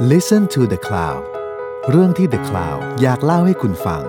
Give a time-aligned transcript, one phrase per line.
[0.00, 1.22] Listen to the Cloud
[1.90, 4.02] เรื่องที่ The Cloud อยากเล่าให้คุณฟัง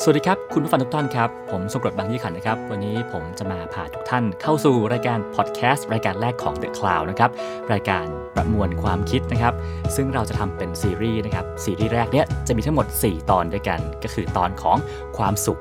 [0.00, 7.30] สวัสดีครับ คุณผู้ฟังทุกท่านครับ ผมสมกรดบางยี่ขันนะครับ วันนี้ผมจะมาพาทุกท่านเข้าสู่รายการพอดแคสต์รายการแรกของ The Cloud นะครับ
[7.72, 8.04] รายการ
[8.34, 9.54] ประมวลความคิดนะครับ
[9.96, 14.76] ซึ่งเราจะทำเป็นซีรีส์นะครับ ซีรีส์แรกเนี้ยจะมีทั้งหมด 4 ตอนด้วยกัน ก็คือตอนของ
[15.18, 15.60] ความสุข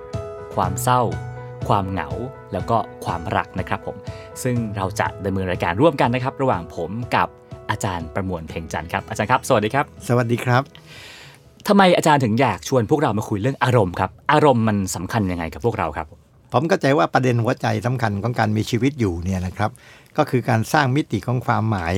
[0.55, 1.01] ความเศร้า
[1.67, 2.09] ความเหงา
[2.53, 3.95] แล้วก็ความรักนะครับผม
[4.43, 7.29] ซึ่งเราจะดำเนินรายการร่วมกันนะครับ ระหว่างผมกับ
[7.71, 10.63] อาจารย์ประมวลเพ่งจันทร์ครับอาจารย์ครับสวัสดีครับ สวัสดีครับ
[11.67, 16.07] ทำไมอาจารย์ถึงอยากชวนพวกเรามาคุยเรื่องอารมณ์ครับอารมณ์มันสำคัญยังไงกับพวกเราครับ
[16.53, 19.71] ผมเข้าใจว่าประเด็นหัวใจสำคัญของการมีชีวิตอยู่เนี่ยนะครับ
[20.17, 21.95] ก็คือการสร้างมิติของความหมาย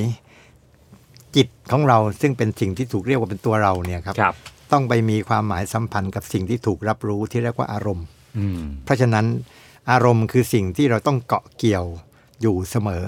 [1.36, 4.36] จิตของเราซึ่งเป็นสิ่งที่ถูกเรียกว่าเป็นตัวเราเนี่ยครับครับ
[4.72, 8.06] ต้องไปมีความหมายสัมพันธ์กับสิ่งที่ถูกรับรู้ที่เรียกว่าอารมณ์
[8.38, 9.26] อืมเพราะฉะนั้น
[9.92, 11.86] อารมณ์คือสิ่งที่เราต้องเกาะเกี่ยว
[12.42, 13.04] อยู่เสมอ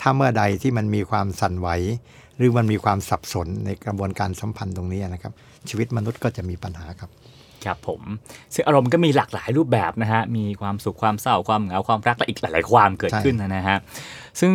[0.00, 1.68] ถ้าเมื่อใดที่มันมีความสั่นไหว
[2.36, 5.32] หรือมันมีความสับสนในกระบวนการสัมพันธ์ตรงนี้นะครับ
[5.68, 7.10] ชีวิตมนุษย์ก็จะมีปัญหาครับ
[7.64, 8.02] ครับผม
[8.54, 13.78] ซึ่งอารมณ์ก็มีหลากหลายรูปแบบนะฮะมีความสุขความเศร้าความเหงาความรักและอีกหลาย ๆ ความเกิดใช่ขึ้นนะฮะ
[14.40, 14.52] ซึ่ง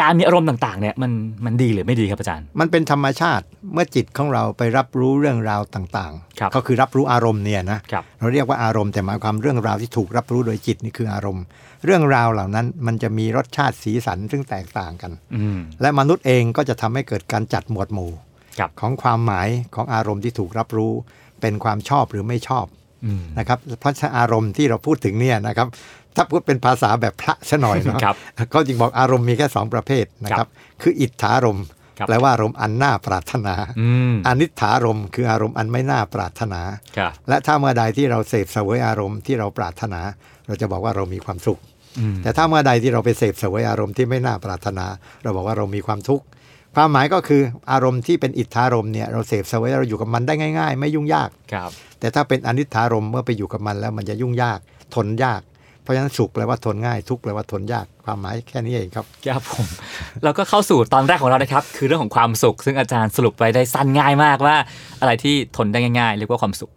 [0.00, 1.12] การมีอารมณ์ต่างๆเนี่ยมัน
[1.44, 11.44] มันดีหรือไม่ดีครับอาจารย์ มันเป็นธรรมชาติเมื่อจิตของเราไปรับรู้เรื่องราวต่างครับก็คือรับรู้อารมณ์เนี่ยนะครับเราเรียกว่าอารมณ์แต่หมายความเรื่องราวที่ถูกรับรู้โดยจิตนี่คืออารมณ์
[11.84, 18.12] เรื่องราวเหล่านั้นมันจะมีรสชาติสีสันซึ่งแตกต่างกันอืมและมนุษย์เองก็จะทำให้เกิดการจัดหมวดหมู่
[18.58, 20.92] ครับของความหมายของอารมณ์ที่ถูกรับรู้
[21.40, 22.66] เป็นความชอบหรือไม่ชอบ
[23.04, 25.68] อืมนะครับเพราะฉะนั้นอารมณ์ที่เราพูดถึงเนี่ยนะครับ
[26.16, 28.16] ถ้าพูดเป็นภาษาแบบพระซะหน่อยเนาะครับ
[28.54, 30.50] ก็จึงบอกอารมณ์มีแค่สองประเภทนะคครัรับบ
[30.82, 31.66] คืออิทธารมณ์
[31.98, 36.60] ครับแปลว่าอารมณ์อันน่าปรารถนาอืมอนิถารมณ์คืออารมณ์อันไม่น่าปรารถนา
[36.96, 40.00] ครับและถ้าเมื่อใดที่เราเสพเสวยอารมณ์ที่เราปรารถนา
[40.46, 41.60] เราจะบอกว่าเรามีความสุข
[41.98, 44.86] อืมแต่ถ้าเมื่อใดที่เราไปเสพเสวยอารมณ์ที่ไม่น่าปรารถนา
[45.22, 46.24] เราบอกว่าเรามีความทุกข์
[46.76, 47.42] ความหมายก็คือ
[47.72, 51.70] อารมณ์ที่เป็นอิทธารมณ์เนี่ยเราเสพเสวยเราอยู่กับมันได้ง่าย ๆ ไม่ยุ่งยากครับ
[52.00, 54.58] แต่ถ้าเป็นอนิถารมณ์เมื่อไปอยู่กับมันแล้วมันจะยุ่งยาก
[54.94, 55.40] ทนยาก
[55.84, 59.66] เพราะฉะนั้นสุขแปลว่าทนง่ายทุกข์แปลว่าทนยากความหมายแค่นี้เองครับครับผม
[60.24, 64.56] เราก็เข้าสู่ตอนแรกของเรานะครับ คือเรื่องของความสุข ซึ่งอาจารย์สรุปไว้ได้สั้นง่ายมากว่า
[65.00, 66.70] อะไรที่ทนได้ง่ายๆเรียกว่าความสุข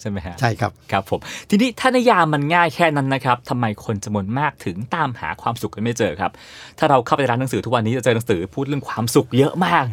[0.00, 6.30] ใช่ไหมฮะใช่ครับครับผมทีนี้ถ้านิยามมันง่ายแค่นั้นนะครับทำไมคนจำนวนมากถึงตามหาความสุขกันไม่เจอครับ
[6.78, 9.84] ถ้าเราเข้าไปร้านหนังสือทุกวันนี้จะเจอหนังสือพูดเรื่องความสุขเยอะมาก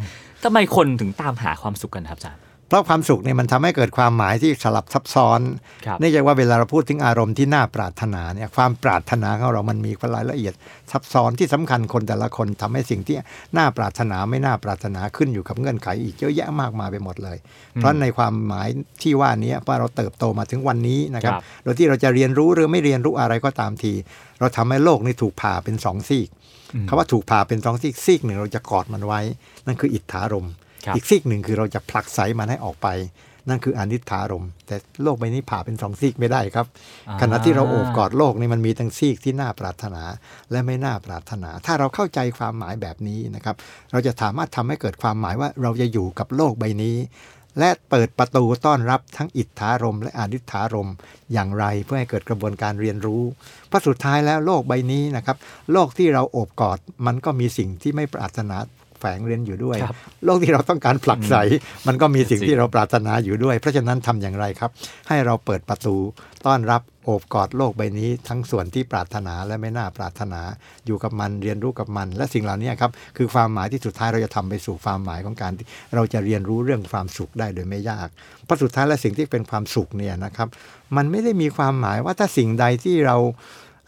[0.43, 2.41] ทำไมคนถึงตามหาความสุขกันครับอาจารย์
[2.71, 5.41] เพราะความสุขเนี่ยมันทำให้เกิดความหมายที่สลับซับซ้อน
[5.85, 10.53] ครับเนื่องจากว่าเวลาเราพูดถึงอารมณ์ที่น่าปรารถนาเนี่ยความปรารถนาของเรามันมีรายละเอียด
[10.91, 13.15] ซับซ้อนที่สำคัญคนแต่ละคนทำให้สิ่งที่
[13.57, 17.37] น่าปรารถนาไม่น่าปรารถนาขึ้นอยู่กับเงื่อนไขอีกเยอะแยะมากมายไปหมดเลย
[17.73, 18.67] เพราะในความหมาย
[19.01, 23.93] ที่ว่านี้ว่าเราเติบโตมาถึงวันนี้นะครับครับโดยที่เราจะเรียนรู้หรือไม่เรียนรู้อะไรก็ตามที
[24.39, 26.29] เราทำให้โลกนี้ถูกผ่าเป็นสองซีก
[26.87, 29.19] คำว่าถูกผ่าเป็นสองซีกซีกหนึ่งเราจะกอดมันไว้
[29.65, 30.60] นั่นคืออิทธารมณ์ครับ
[30.95, 32.87] อีกซีกหนึ่งคือเราจะผลักไสมันให้ออกไป
[33.49, 36.67] นั่นคืออนิถารมณ์แต่โลกใบนี้ผ่าเป็นสองซีกไม่ได้ครับ
[37.07, 40.03] อ่าขณะที่เราโอบกอดโลกนี่มันมีทั้งซีกที่น่าปรารถนา
[40.51, 43.55] และไม่น่าปรารถนา ถ้าเราเข้าใจความหมายแบบนี้นะครับ
[43.91, 46.97] เราจะสามารถทำให้เกิดความหมายว่าเราจะอยู่กับโลกใบนี้
[47.59, 50.95] และเปิดประตูต้อนรับทั้งอิทธารมณ์และอนิถารมณ์
[51.33, 53.23] อย่างไรเพื่อให้เกิดกระบวนการเรียนรู้
[53.67, 55.37] เพราะสุดท้ายแล้วโลกใบนี้นะครับ
[55.71, 58.57] โลกที่เราโอบกอดมันก็มีสิ่งที่ไม่ปรารถนา
[59.01, 61.35] แฝงเรียนอยู่ด้วยครับโลกที่เราต้องการผลักไส
[61.87, 64.71] มันก็มีสิ่งจริงที่เราปรารถนาอยู่ด้วย เพราะฉะนั้นทำอย่างไรครับ
[65.07, 65.95] ให้เราเปิดประตู
[66.45, 70.41] ต้อนรับโอบกอดโลกใบนี้ ทั้งส่วนที่ปรารถนาและไม่น่าปรารถนา
[70.85, 78.07] อยู่กับมันเรียนรู้กับมัน และสิ่งเหล่านี้ครับคือความหมายที่สุดท้ายเราจะทำไปสู่ความหมายของการที่เราจะเรียนรู้เรื่องความสุขได้โดยไม่ยาก
[78.45, 80.47] เพราะสุดท้ายและสิ่งที่เป็นความสุขเนี่ยนะครับ
[80.95, 83.17] มันไม่ได้มีความหมายว่าถ้าสิ่งใดที่เรา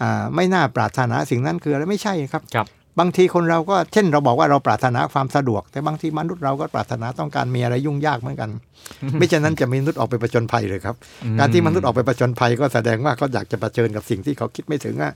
[0.01, 2.67] อ่าไม่น่าปรารถนาสิ่งนั้นคืออะไรไม่ใช่ครับครับ
[2.99, 8.49] บางทีคนเราก็เช่นเราบอกว่าเราปรารถนาความสะดวก แต่บางทีมนุษย์เราก็ปรารถนาต้องการมีอะไรยุ่งยากเหมือนกัน
[9.19, 10.95] ไม่ฉะนั้นจะมีมนุษย์ออกไปประจนภัยเลยครับ
[11.39, 15.13] การที่มนุษย์ออกไปประจนภัยก็แสดงว่าเขาอยากจะประเผชิญกับสิ่งที่เขาคิดไม่ถึงอะ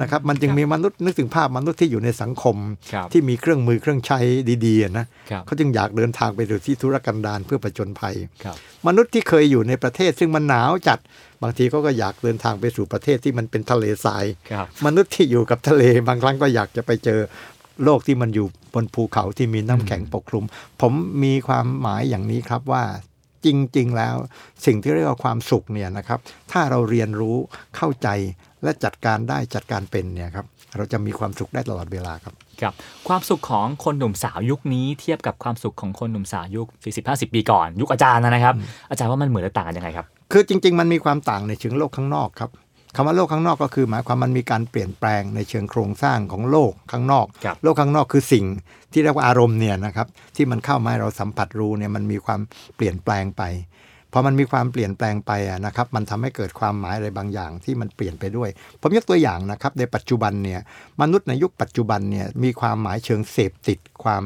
[0.00, 2.56] นะครับ มันจึงมีมนุษย์นึกถึงภาพมนุษย์ที่อยู่ในสังคม
[2.92, 4.18] ครับที่มีเครื่องมือเครื่องใช้
[4.66, 8.56] ดีๆอะนะครับเขาจึงอยากเดินทางไปสู่ที่ธุรกันดารเพื่อประจนภัยครับ
[8.86, 10.98] มนุษย์ที่เคยอยู่ในประเทศซึ่งมันหนาวจัด
[11.42, 17.20] บางทีเขาก็อยากเดินทางไปสู่ประเทศที่มันเป็นทะเลทรายครับมนุษย์ที่อยู่กับทะเลบางครั้งก็อยากจะไปเจอ
[17.84, 20.44] โลกที่มันอยู่บนภูเขาที่มีน้ำแข็งปกคลุม
[20.80, 20.92] ผม
[21.22, 22.84] มีความหมายอย่างนี้ครับว่า
[23.46, 24.16] จริง ๆ แล้ว
[24.66, 26.18] สิ่งที่เรียกว่าความสุขเนี่ยนะครับ
[26.52, 27.36] ถ้าเราเรียนรู้
[27.76, 28.08] เข้าใจ
[28.62, 30.46] และจัดการได้จัดการเป็นเนี่ยครับ
[30.76, 32.72] เราจะมีความสุขได้ตลอดเวลาครับครับ
[33.08, 36.66] ความสุขของคนหนุ่มสาวยุคนี้เทียบกับความสุขของคนหนุ่มสาวยุค
[37.00, 38.54] 40-50 ปีก่อน ยุคอาจารย์นะครับ
[38.90, 42.50] อาจารย์ว่ามันเหมือนหรือต่างกันยังไงครับ คือจริง ๆ มันมีความต่างในเชิงโลกข้างนอกครับ
[43.00, 48.44] คำว่าโลกข้างนอกก็คือ หมายความมันมีการเปลี่ยนแปลงในเชิงโครงสร้างของโลกข้างนอกครับโลกข้างนอกคือสิ่ง
[48.92, 50.06] ที่เรียกว่าอารมณ์เนี่ยนะครับ
[50.36, 52.40] ที่มันเข้ามาให้เราสัมผัสรู้เนี่ยมันมีความ
[52.76, 53.42] เปลี่ยนแปลงไป
[54.12, 58.48] พอมันมีความเปลี่ยนแปลงไปอะนะครับ มันทำให้เกิดความหมายอะไรบางอย่างที่มันเปลี่ยนไปด้วย
[58.80, 60.60] ผมยกตัวอย่างนะครับ ในปัจจุบันเนี่ย
[61.00, 64.22] มนุษย์ในยุคปัจจุบันเนี่ยมีความหมายเชิงเสพติดความ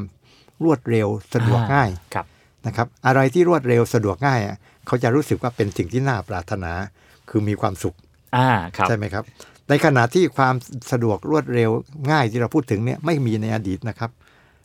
[0.64, 2.26] รวดเร็วสะดวกง่ายครับ
[2.66, 6.72] นะครับ อะไรที่รวดเร็วสะดวกง่ายอะเขาจะรู้สึกว่าเป็นสิ่งที่น่าปรารถนา
[7.30, 7.96] คือมีความสุข
[8.36, 9.24] อ่าครับใช่ไหมครับ
[9.68, 10.54] ในขณะที่ความ
[10.92, 11.70] สะดวกรวดเร็ว
[12.10, 14.10] ง่ายที่เราพูดถึงเนี่ยไม่มีในอดีตนะครับ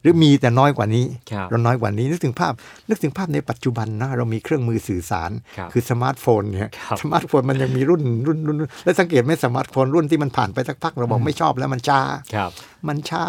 [0.07, 2.53] หรือมีแต่น้อยกว่านี้ครับเราน้อยกว่านี้นึกถึงภาพ
[2.89, 11.99] นึกถึงภาพในปัจจุบันนะเรามีเครื่องมือสื่อสารครับอสมาร์ทโฟนเนี่ยครับสมาร์ทโฟนมันยังมีรุ่นรุ่นรุ่นรุ่นแล้วสังเกตไหมสมาร์ทโฟนรุ่นที่มันผ่านไปสักพักเราบอกไม่ชอบแล้วมันช้า
[12.35, 12.51] ครับ
[12.87, 13.23] มันช้า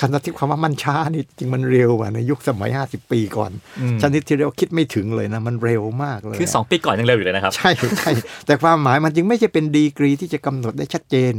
[0.00, 8.10] ขณะที่ความว่ามันช้านี่จริงมันเร็วกว่าในยุคสมัย 50 ปีก่อนอืมชนิดที่เรียกว่าคิดไม่ถึงเลยนะมันเร็วมากเลยคือ 2 ปีก่อนยังเร็วอยู่เลยนะครับใช่ใช่
[8.46, 11.34] แต่ความหมายมันจึงไม่ใช่เป็นดีกรีที่จะกำหนดได้ชัดเจน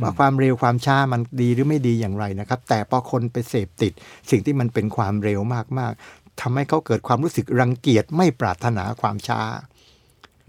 [0.00, 3.92] ว่าความเร็วความช้ามันดีหรือไม่ดีอย่างไรนะครับ แต่พอคนไปเสพติด
[4.30, 5.40] สิ่งที่มันเป็นความเร็ว
[5.78, 9.40] มากๆทำให้เขาเกิดความรู้สึกรังเกียจไม่ปรารถนาความช้า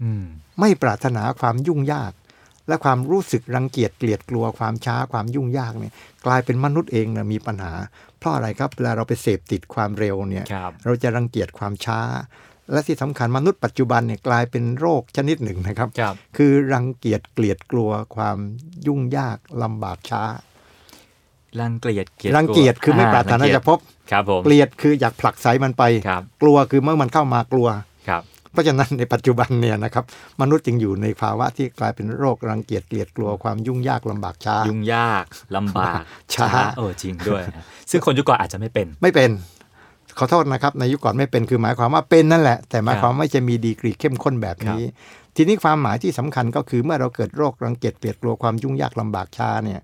[0.02, 0.24] อืม
[0.60, 2.12] ไม่ปรารถนาความยุ่งยาก
[2.68, 5.92] และความรู้สึกรังเกียจเกลียดกลัวความช้าความยุ่งยากเนี่ย
[6.26, 7.72] กลายเป็นมนุษย์เองนะมีปัญหา
[8.18, 12.00] เพราะอะไรครับเวลาเราไปเสพติดความเร็วเนี่ยครับเราจะรังเกียจความช้า
[12.72, 18.38] และที่สำคัญมนุษย์ปัจจุบันเนี่ยกลายเป็นโรคชนิดหนึ่งนะครับครับคือรังเกียจเกลียดกลัวความ
[18.86, 20.22] ยุ่งยากลำบากช้า
[21.60, 23.78] รังเกียจเกลียดรังเกียจคือไม่ปรารถนาจะพบ
[24.10, 27.68] ครับผมเกลียดคืออยากผลักไสมันไปครับกลัวคือเมื่อมันเข้ามากลัว
[28.08, 28.22] ครับ
[28.52, 30.04] เพราะฉะนั้นในปัจจุบันเนี่ยนะครับ
[30.40, 35.24] มนุษย์จึงอยู่ในภาวะที่กลายเป็นโรครังเกียจเกลียดกลัวความยุ่งยากลำบากช้า ยุ่งยาก
[35.56, 36.02] ลำบาก
[36.34, 39.30] ช้าเออจริงด้วยฮะซึ่งคนยุคก่อนอาจจะไม่เป็นไม่เป็น
[40.18, 44.82] ขอโทษนะครับ ในยุคก่อนไม่เป็นคือหมายความว่าเป็นนั่นแหละ แต่หมายความว่าไม่จะมีดีกรีเข้มข้นแบบนี้
[45.36, 49.80] ทีนี้ความหมายที่สำคัญก็คือเมื่อเราเกิดโรครังเกียจเกลียดกลัวความยุ่งยากลำบากช้าเนี่ย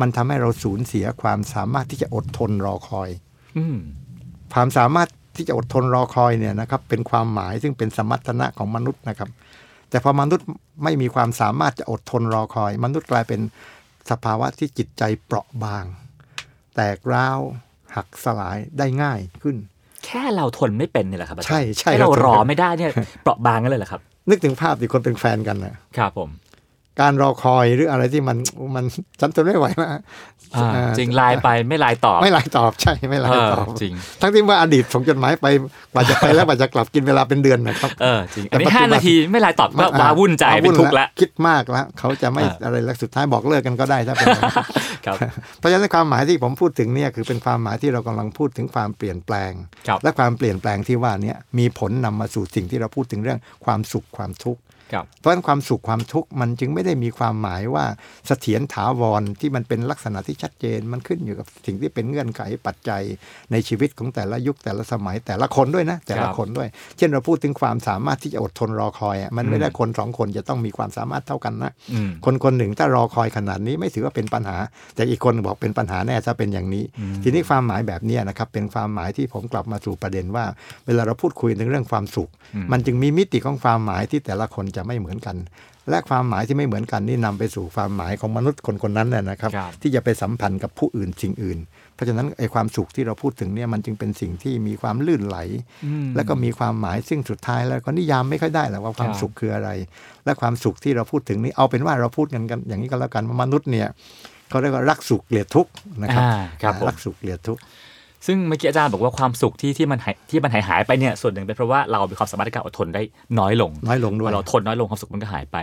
[0.00, 3.10] มันทำให้เราสูญเสียความสามารถที่จะอดทนรอคอย
[3.56, 3.76] อืม
[4.54, 9.30] ความสามารถที่จะอดทนรอคอยเนี่ยนะครับ เป็นความหมายซึ่งเป็นสมรรถนะของมนุษย์นะครับ
[9.90, 10.46] แต่พอมนุษย์
[10.84, 13.40] ไม่มีความสามารถจะอดทนรอคอย มนุษย์กลายเป็น
[14.10, 15.84] สภาวะที่จิตใจเปราะบาง
[16.74, 17.40] แตกร้าว
[17.96, 22.90] หักสลายได้ง่ายขึ้นแค่เราทนไม่เป็นนี่แหละครับอาจารย์ใช่ใช่แค่เราเราทนรอไม่ได้เนี่ย
[23.22, 24.00] เปราะบางกันเลยเหรอครับ
[24.30, 26.28] นึกถึงภาพที่คนเป็นแฟนกันนะครับผม
[27.00, 28.36] การรอคอยหรืออะไรที่มัน
[28.74, 28.84] มัน
[29.20, 29.98] ฉันทนไม่ไหวมาก
[30.56, 35.46] อ่าอ่าจริงไลน์ไปไม่ไลน์ตอบ ไม่ไลน์ตอบใช่ไม่ไลเอน์อตอบจริง ทั้งที่ว่าอดีตส่งจดหมายไป
[35.92, 44.54] กว่าจะไปแล้วกว่าจะกลับกินเวลาเป็นเดือนนะครับเออจริงแต่อันนี้ปัจจุห้านาทีไม่ไลน์ตอบก็ว้าวุ่นใจว้าเป็นทุกข์ละคิดมากแล้วเขาจะไม่อ่าอะไรแล้วสุดท้ายบอกเลิกกันก็ได้ถ้าเป็นอย่างนั้น
[45.06, 45.16] ครับ
[45.58, 49.52] เพราะฉะนั้นความหมายที่ผมพูดถึงเนี่ยคือเป็นความหมายที่เรากำลังพูดถึงความเปลี่ยนแปลง
[49.88, 54.73] ครับและความเปลี่ยนแปลงที่ว่าเนี้มีผลนำมาสู่สิ่งที่เราพูดถึงเรื่องความสุขความทุกข์ครับ
[55.20, 57.84] เพราะฉะนั้นความสุขความทุกข์มันจึงไม่ได้มีความหมายว่า
[58.26, 63.02] เสถียรถาวรที่มันเป็นลักษณะที่ชัดเจน มันขึ้นอยู่กับสิ่งที่เป็นเงื่อนไขปัจจัย
[63.52, 74.56] ในชีวิตของแต่ละยุคแต่ละสมัยแต่ละคนด้วยนะ แต่ละคนด้วย เช่นเราพูดถึงความสามารถที่จะอดทนรอคอยอะมันไม่ได้คนสองคนจะต้องมีความสามารถเท่ากันนะอืมคนคนหนึ่งถ้ารอคอยขนาดนี้ไม่ถือว่าเป็นปัญหา
[74.94, 76.84] แต่อีกคนบอกเป็นปัญหาแน่ถ้าเป็นอย่างนี้
[77.22, 80.44] ทีนี้ความหมายแบบเนี้ยนะครับเป็นความหมายที่ผมกลับมาสู่ประเด็นว่า
[80.86, 85.36] เวลาเราพูดคุยถึงเรื่องความสุขอืมมันจึงมีมิติของความหมายที่แต่ละคนจะไม่เหมือนกัน
[85.90, 91.58] และความหมายที่ไม่เหมือนกันนี่นำไปสู่ความหมายของมนุษย์คนคนนั้นน่ะนะครับครับ ที่จะไปสัมพันธ์กับผู้อื่นสิ่งอื่น
[91.94, 95.38] เพราะฉะนั้นไอ้ความสุขที่เราพูดถึงเนี่ยมันจึงเป็นสิ่งที่มีความลื่นไหล
[95.84, 99.70] อืมแล้วก็มีความหมายซึ่งสุดท้ายแล้วก็นิยามไม่ค่อยได้หรอกว่าความครับสุขคืออะไร
[100.24, 103.88] และความสุขที่เราพูดถึงนี่เอาเป็นว่าเราพูดกันกันอย่างนี้ก็แล้วกันว่ามนุษย์เนี่ย
[104.48, 105.72] เขาเรียกว่ารักสุขเกลียดทุกข์
[106.02, 107.62] นะครับอ่าครับผมรักสุขเกลียดทุกข์
[108.26, 113.02] ซึ่งเมื่อกี้อาจารย์บอกว่าความสุขที่ที่มันหายที่มันหายหายไปเนี่ยส่วนหนึ่งเป็นเพราะว่าเรามีความสามารถในการอดทนได้
[113.38, 115.56] น้อยลง น้อยลงด้วยพอเราทนน้อยลงความสุขมันก็หายไป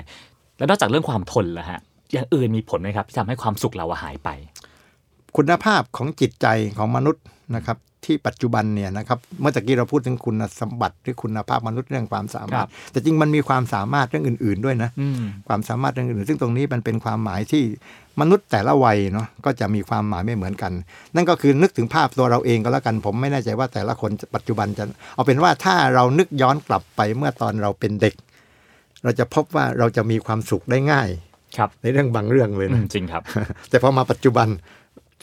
[0.58, 1.80] แล้วนอกจากเรื่องความทนแล้วฮะ
[2.12, 4.30] อย่างอื่นมีผลไหมครับที่ทำให้ความสุขเราอะหายไป
[5.38, 7.24] คุณภาพของจิตใจของมนุษย์
[7.56, 17.63] นะครับที่ปัจจุบันเนี่ยนะครับเมื่อตะกี้เราพูดถึงคุณสมบัติหรือคุณภาพมนุษย์เรื่องความสามารถ แต่จริงมันมีความสามารถเรื่องอื่น ๆ ด้วยนะอืมความสามารถเรื่องอื่น ซึ่งตรงนี้มันเป็นความหมายที่
[18.20, 20.72] มนุษย์แต่ละวัยเนาะก็จะมีความหมายไม่เหมือนกัน
[21.15, 24.84] นั่นก็คือนึกถึงภาพตัวเราเองก็แล้วกัน ผมไม่แน่ใจว่าแต่ละคนปัจจุบันจะ
[25.15, 28.15] เอาเป็นว่าถ้าเรานึกย้อนกลับไปเมื่อตอนเราเป็นเด็ก
[29.03, 31.10] เราจะพบว่าเราจะมีความสุขได้ง่าย
[31.58, 33.24] ครับ ในเรื่องบางเรื่องเลยอืนะมจริงครับ
[33.70, 34.48] แต่พอมาปัจจุบัน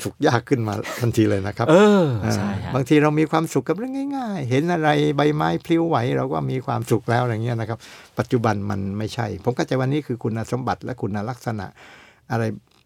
[0.05, 7.79] สุขยากขึ้นมาทันทีเลยนะครับ เอออ่าใช่ฮะบางทีเรามีความสุขกับเรื่องง่าย ๆ เห็นอะไรใบไม้พลิ้วไหวเราก็มีความสุขแล้วอะไรเงี้ยนะครับ
[8.19, 11.67] ปัจจุบันมันไม่ใช่ ผมก็ใจว่านี่คือคุณสมบัติและคุณลักษณะ
[12.31, 12.45] อะไร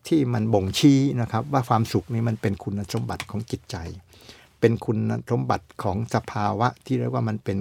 [0.09, 3.77] ที่มันบ่งชี้นะครับว่าความสุขนี้มันเป็นคุณสมบัติของจิตใจ
[4.61, 4.99] เป็นคุณ
[5.31, 7.59] สมบัติของสภาวะที่เรียกว่ามันเป็น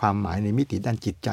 [0.00, 1.30] ความหมายในมิติด้านจิตใจ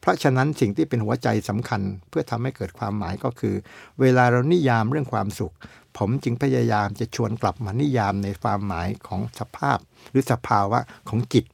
[0.00, 3.54] เพราะฉะนั้นสิ่งที่เป็นหัวใจสำคัญเพื่อทำให้เกิดความหมายก็คือ
[4.00, 5.54] เวลาเรานิยามเรื่องความสุข
[5.96, 9.78] ผมจึงพยายามจะชวนกลับมานิยามในความหมายของสภาพ
[10.10, 10.78] หรือสภาวะ
[11.08, 11.44] ของจิต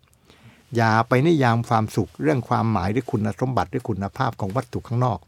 [0.77, 5.19] อย่าไปนิยามความสุข เรื่องความหมายหรือคุณสมบัติหรือคุณภาพของวัตถุข้างนอก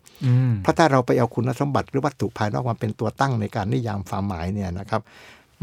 [0.62, 5.00] เพราะถ้าเราไปเอาคุณสมบัติหรือวัตถุภายนอกมาเป็นตัวตั้งในการนิยามความหมายเนี่ยนะครับ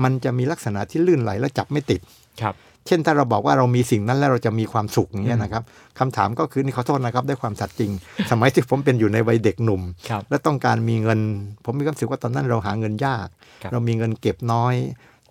[0.03, 2.01] มันจะมีลักษณะที่ลื่นไหลและจับไม่ติด
[2.41, 2.55] ครับ
[2.87, 5.63] เช่นถ้าเราบอกว่าเรามีสิ่งนั้นแล้วเราจะมีความสุขอย่างเงี้ยนะครับ
[5.99, 7.91] คำถามก็คือนี่ขอโทษนะครับด้วยความสัตย์จริง
[8.31, 11.19] สมัยที่ผมเป็นอยู่ในวัยเด็กหนุ่มครับและต้องการมีเงิน
[11.63, 13.27] ผมมีความรู้สึกว่าตอนนั้นเราหาเงินยาก
[13.63, 14.75] ครับเรามีเงินเก็บน้อย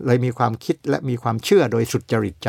[0.06, 2.48] เลยมีความคิดและมีความเชื่อโดยสุดจริตใจ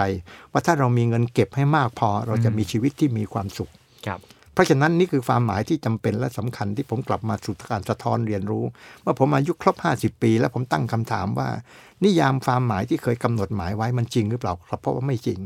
[0.51, 3.69] ว่าถ้าเรามีเงินเก็บให้มากพอ เราจะมีชีวิตที่มีความสุข
[4.05, 8.63] ครับเพ ราะฉะนั้นนี่คือความหมายที่จำเป็นและสำคัญที่ผมกลับมาสู่การสะท้อนเรียนรู้
[9.01, 11.49] เมื่อผมอายุครบ 50 ปี แล้วผมตั้งคำถามว่า
[12.03, 15.39] นิยามความหมายที่เคยกำหนดหมายไว้มันจริงหรือเปล่าครับเพราะว่าไม่จริง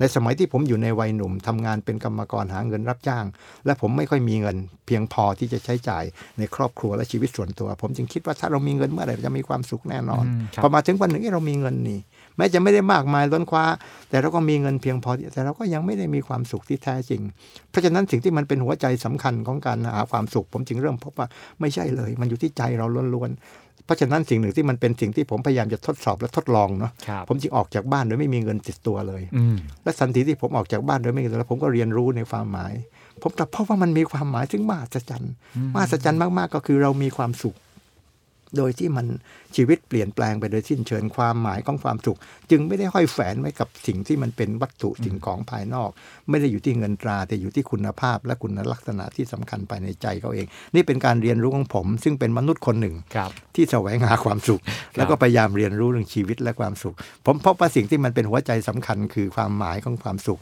[0.00, 3.24] ในสมัยที่ผมอยู่ในวัยหนุ่มทำงานเป็นกรรมกรหาเงินรับจ้าง
[3.66, 6.04] และผมไม่ค่อยมีเงิน เพียงพอที่จะใช้จ่าย
[6.38, 12.00] ในครอบครัวและชีวิตส่วนตัว ผมจึงคิดว่าถ้าเรามีเงินเมื่อไหร่เราจะมีความสุขแน่นอนอืมครับพอมาถึงวันหนึ่งเอ๊ะเรามีเงินนี่
[12.40, 13.64] แม้จะไม่ได้มากมายล้นคว้า
[14.10, 17.20] แต่เราก็มีเงินเพียงพอที่แต่เราก็ยังไม่ได้มีความสุขที่แท้จริง
[17.70, 21.26] เพราะฉะนั้นสิ่งที่มันเป็นหัวใจสำคัญของการหาความสุข ผมจึงเริ่มพบว่า
[21.60, 32.72] ไม่ใช่เลย มันอยู่ที่ใจเราล้วนๆเพราะฉะนั้นสิ่งหนึ่งที่มันเป็นสิ่งที่ผมพยายามจะทดสอบและทดลองเนาะครับผมจึงออกจากบ้านโดยไม่มีเงินติดตัวเลยอืมและสันทีที่ผมออกจากบ้านโดยไม่มีเงินแล้วผมก็เรียนรู้ในความหมาย
[33.22, 35.32] ผมกลับพบว่ามันมีความหมายซึ่งมหัศจรรย์
[35.74, 37.56] มหัศจรรย์มากๆก็คือเรามีความสุข
[38.56, 39.06] โดยที่มัน
[39.56, 42.18] ชีวิตเปลี่ยนแปลงไปโดยสิ้นเชิงความหมายของความสุข
[42.50, 45.90] จึงไม่ได้ห้อยแฝนไว้กับสิ่งที่มันเป็นวัตถุสิ่งของภายนอก
[46.30, 54.60] ไม่ได้อยู่ที่เงินตรา แต่อยู่ที่คุณภาพและคุณลักษณะที่สำคัญภายในใจเขาเอง นี่เป็นการเรียนรู้ของผม ซึ่งเป็นมนุษย์คนหนึ่งครับที่แสวงหาความสุข
[54.96, 56.94] แล้วก็พยายามเรียนรู้เรื่องชีวิตและความสุข
[57.26, 60.40] ผมพบว่าสิ่งที่มันเป็นหัวใจสำคัญคือความหมายของความสุข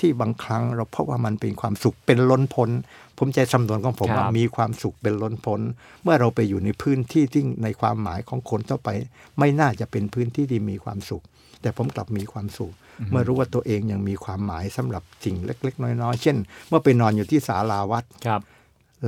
[0.00, 2.70] ที่บางครั้งเราพบว่ามันเป็นความสุขเป็นล้นพ้น
[3.18, 5.60] ผมใจสำนวนของผมครับว่ามีความสุขเป็นล้นพ้น
[6.02, 8.90] เมื่อเราไปอยู่ในพื้นที่ที่ในความหมายของคนทั่วไป
[9.38, 11.24] ไม่น่าจะเป็นพื้นที่ที่มีความสุข
[11.62, 12.72] แต่ผมกลับมีความสุข
[13.10, 16.36] เมื่อรู้ว่าตัวเองยังมีความหมายสำหรับสิ่งเล็ก ๆ น้อยๆ เช่น
[16.68, 18.40] เมื่อไปนอนอยู่ที่ศาลาวัดครับ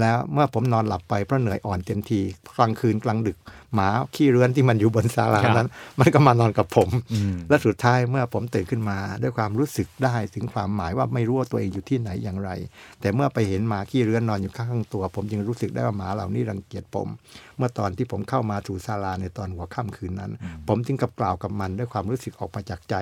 [0.00, 2.20] แล้วเมื่อผมนอนหลับไปเพราะเหนื่อยอ่อนเต็มที
[2.56, 3.38] กลางคืนกลางดึก
[3.74, 5.68] หมาขี้เรือนที่มันอยู่บนศาลาครับนั้น
[6.00, 12.50] มันก็มานอนกับผมอืมและสุดท้ายเมื่อผมตื่นขึ้นมา ด้วยความรู้สึกได้ถึงความหมายว่าไม่รู้ว่าตัวเองอยู่ที่ไหนอย่างไร
[13.00, 17.08] แต่เมื่อไปเห็นหมาขี้เรือนนอนอยู่ข้างๆตัว ผมจึงรู้สึกได้ว่าหมาเหล่านี้รังเกียจผม
[17.56, 20.32] เมื่อตอนที่ผมเข้ามาสู่ศาลาในตอนหัวค่ำคืนนั้น
[20.68, 22.94] ผมจึงกับกล่าวกับมันด้วยความรู้สึกออกมาจากใจ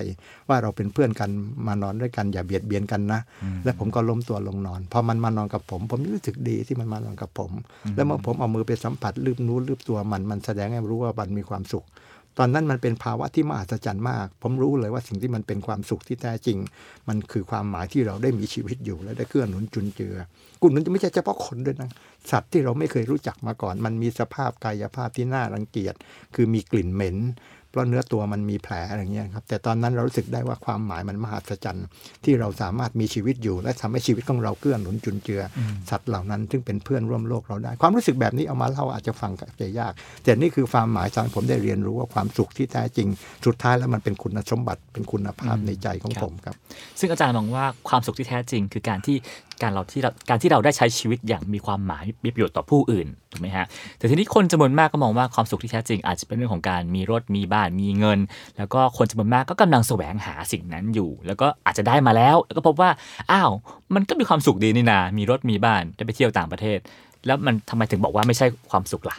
[0.49, 1.30] ว่าเราเป็นเพื่อนกัน
[1.66, 3.21] มานอนด้วยกันอย่าเบียดเบียนกันนะ
[3.64, 7.53] และผมก็ล้มตัวลงนอนพอมันมานอนกับผม ผมรู้สึกดีที่มันมานอนกับผม
[7.95, 11.87] แล้วเมื่อผมเอามือไปสัมผัสลืบนู้นลืบตัวมันมันแสดงให้รู้ว่ามันมีความสุข
[12.39, 16.59] ตอนนั้นมันเป็นภาวะที่มหัศจรรย์มาก ผมรู้เลยว่าสิ่งที่มันเป็นความสุขที่แท้จริง
[17.09, 20.17] มันคือความหมายที่เราได้มีชีวิตอยู่ และได้เกื้อหนุนจุนเจือ
[20.63, 21.91] กุ่นนั้นจะไม่ใช่เฉพาะคนด้วยนะ
[22.31, 25.95] สัตว์ที่เราไม่เคยรู้จักมาก่อน มันมีสภาพกายภาพที่น่ารังเกียจ
[26.35, 27.17] คือมีกลิ่นเหม็น
[27.71, 31.87] เพราะเนื้อตัวมันมีแผลอะไรเงี้ยครับแต่ตอนนั้นเรารู้สึกได้ว่าความหมายมันมหัศจรรย์
[32.25, 35.61] ที่เราสามารถมีชีวิตอยู่ และทำให้ชีวิตของเราเกื้อหนุนจุนเจืออ
[35.91, 39.93] สัตว์เหล่านั้น ซึ่งเป็นเพื่อนร่วมโลกเราได้ ความรู้สึกแบบนี้เอามาเล่าอาจจะฟังใจยาก
[40.25, 43.09] แต่นี่คือความหมายตอนผมได้เรียนรู้ว่าความสุขที่แท้จริง
[43.47, 46.55] สุดท้ายแล้วมันเป็นคุณสมบัติเป็นคุณภาพในใจของครับผมครับ
[47.01, 49.17] ซึ่งอาจารย์มองว่าความสุขที่แท้จริง คือการที่
[49.63, 53.67] การเราที่เราการที่เราได้ใช้ชีวิตอย่างมีความหมายมีประโยชน์ต่อผู้อื่นถูกไหมฮะ
[53.99, 58.19] แต่ทีนี้คนจำนวนมากก็มองว่าความสุขที่แท้จริง อาจจะเป็นเรื่องของการมีรถมีบ้านมีเงิน
[58.59, 62.91] แล้วก็คนจำนวนมากก็กำลังแสวงหาสิ่งนั้นอยู่ แล้วก็อาจจะได้มาแล้ว แล้วก็พบว่า
[63.33, 63.51] อ้าว
[63.95, 66.79] มันก็มีความสุขดีนี่นา มีรถมีบ้านได้ไปเที่ยวต่างประเทศ
[67.27, 69.17] แล้วมันทำไมถึงบอกว่าไม่ใช่ความสุขล่ะ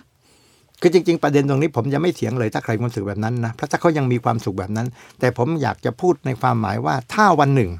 [0.81, 4.87] คือจริง ๆ ประเด็นตรงนี้ผมยังไม่เถียงเลยถ้าใครมีความสุขแบบนั้นนะเพราะถ้าเขายังมีความสุขแบบนั้น
[5.19, 7.71] แต่ผมอยากจะพูดในความหมายว่าถ้าวันหนึ่ง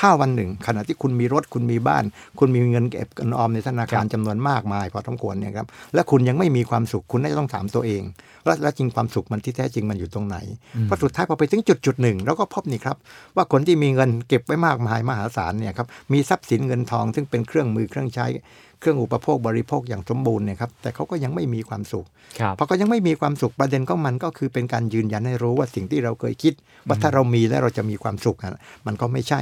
[0.00, 2.04] ถ้าวันหนึ่ง ขณะที่คุณมีรถคุณมีบ้าน
[2.38, 8.02] คุณมีเงินเก็บเงินออมในธนาคารจำนวนมากมายพอสมควรเนี่ยครับและคุณยังไม่มีความสุขคุณน่าจะต้องถามตัวเอง
[8.44, 10.36] แล้วแล้วจริงความสุขมันที่แท้จริงมันอยู่ตรงไหน
[10.84, 12.96] เพราะสุดท้ายพอไปถึงจุดจุดหนึ่งเราก็พบนี่ครับ
[13.36, 18.26] ว่าคนที่มีเงินเก็บไว้มากมายมหาศาลเนี่ยครับมีทรัพย์สินเงินทองซึ่งเป็นเครื่องมือเครื่องใช้
[18.82, 22.06] เครื่องอุปโภคบริโภคอย่างสมบูรณ์เนี่ยครับแต่เขาก็ยังไม่มีความสุข
[22.40, 26.54] ครับเพราะก็ยังไม่มีความสุขประเด็นของมันก็คือเป็นการยืนยันให้รู้ว่าสิ่งที่เราเคยคิด
[26.88, 28.52] ว่าถ้าเรามีแล้วเราจะมีความสุขอะ
[28.86, 29.40] มันก็ไม่ใช่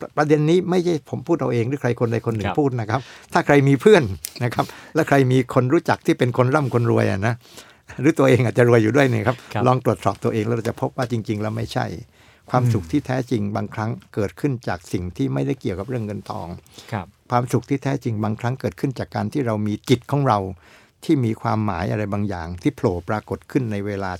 [0.00, 3.00] ประประเด็นนี้ไม่ใช่ผมพูดเอาเองหรือใครคนใดคนหนึ่คงรับพูดนะครับ
[3.32, 4.02] ถ้าใครมีเพื่อน
[4.44, 7.34] นะครับ และใครมีคนรู้จักที่เป็นคนร่ำคนรวยอะนะ
[8.00, 11.86] หรือตัวเองอาจจะรวยอยู่ด้วยเนี่ยครับครับ ลองตรวจสอบตัวเองแล้วเราจะพบว่าจริง ๆ แล้วไม่ใช่
[12.54, 16.48] ความสุขที่แท้จริงบางครั้งเกิดขึ้นจากสิ่งที่ไม่ได้เกี่ยวกับเรื่องเงินทอง
[16.92, 20.38] ครับความสุขที่แท้จริงบางครั้งเกิดขึ้นจากการที่เรามีจิตของเรา
[21.04, 24.10] ที่มีความหมายอะไรบางอย่าง ที่โผล่ปรากฏขึ้นในเวลา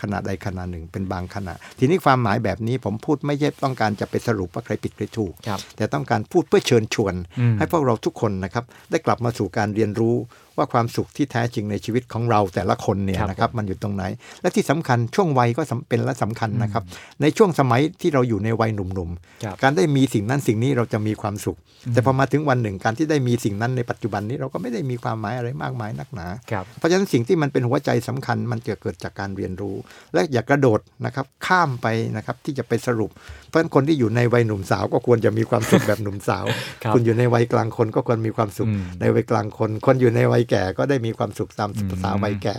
[0.00, 10.16] ขณะใดขณะหนึ่งเป็นบางขณะ ทีนี้ความหมายแบบนี้ผมพูดไม่ใช่ต้องการจะไปสรุปว่าใครผิดใครถูกครับแต่ต้องการพูดเพื่อเชิญชวนอืมให้พวกเราทุกคนนะครับได้กลับมาสู่การเรียนรู้
[10.56, 14.04] ว่าความสุขที่แท้จริงในชีวิตของเราแต่ละคนเนี่ยครับนะครับมันอยู่ตรงไหน
[14.42, 16.82] และที่สำคัญช่วงวัยก็สำเป็นและสำคัญนะครับ
[17.22, 19.10] ในช่วงสมัยที่เราอยู่ในวัยหนุ่ม
[19.44, 21.58] ครับๆการได้มีสิ่งนั้นสิ่งนี้เราจะมีความสุข
[21.92, 29.76] แต่พอมาถึงวันหนึ่งการที่ได้มีสิ่งนั้นในปัจจุบันนี้เราก็ไม่ได้มีความหมายอะไรมากมายนักหนาครับเพราะฉะนั้นสิ่งที่มันเป็นหัวใจสำคัญมันจะเกิดจากการเรียนรู้
[30.14, 33.10] และอย่ากระโดดนะครับข้ามไปนะครับที่จะไปสรุป
[33.52, 36.44] เพราะฉะนั้นคนที่อยู่ในวัยหนุ่มสาวก็ควรจะมีความสุขแบบหนุ่มสาว
[36.82, 42.56] ครับคุณอยู่ในวัยกลางคนก็ควรมีความสุขอืมในวัยกลางคน คนอยู่ในวัยแก่ก็ได้มีความสุขตามอืมภาษาวัยแก่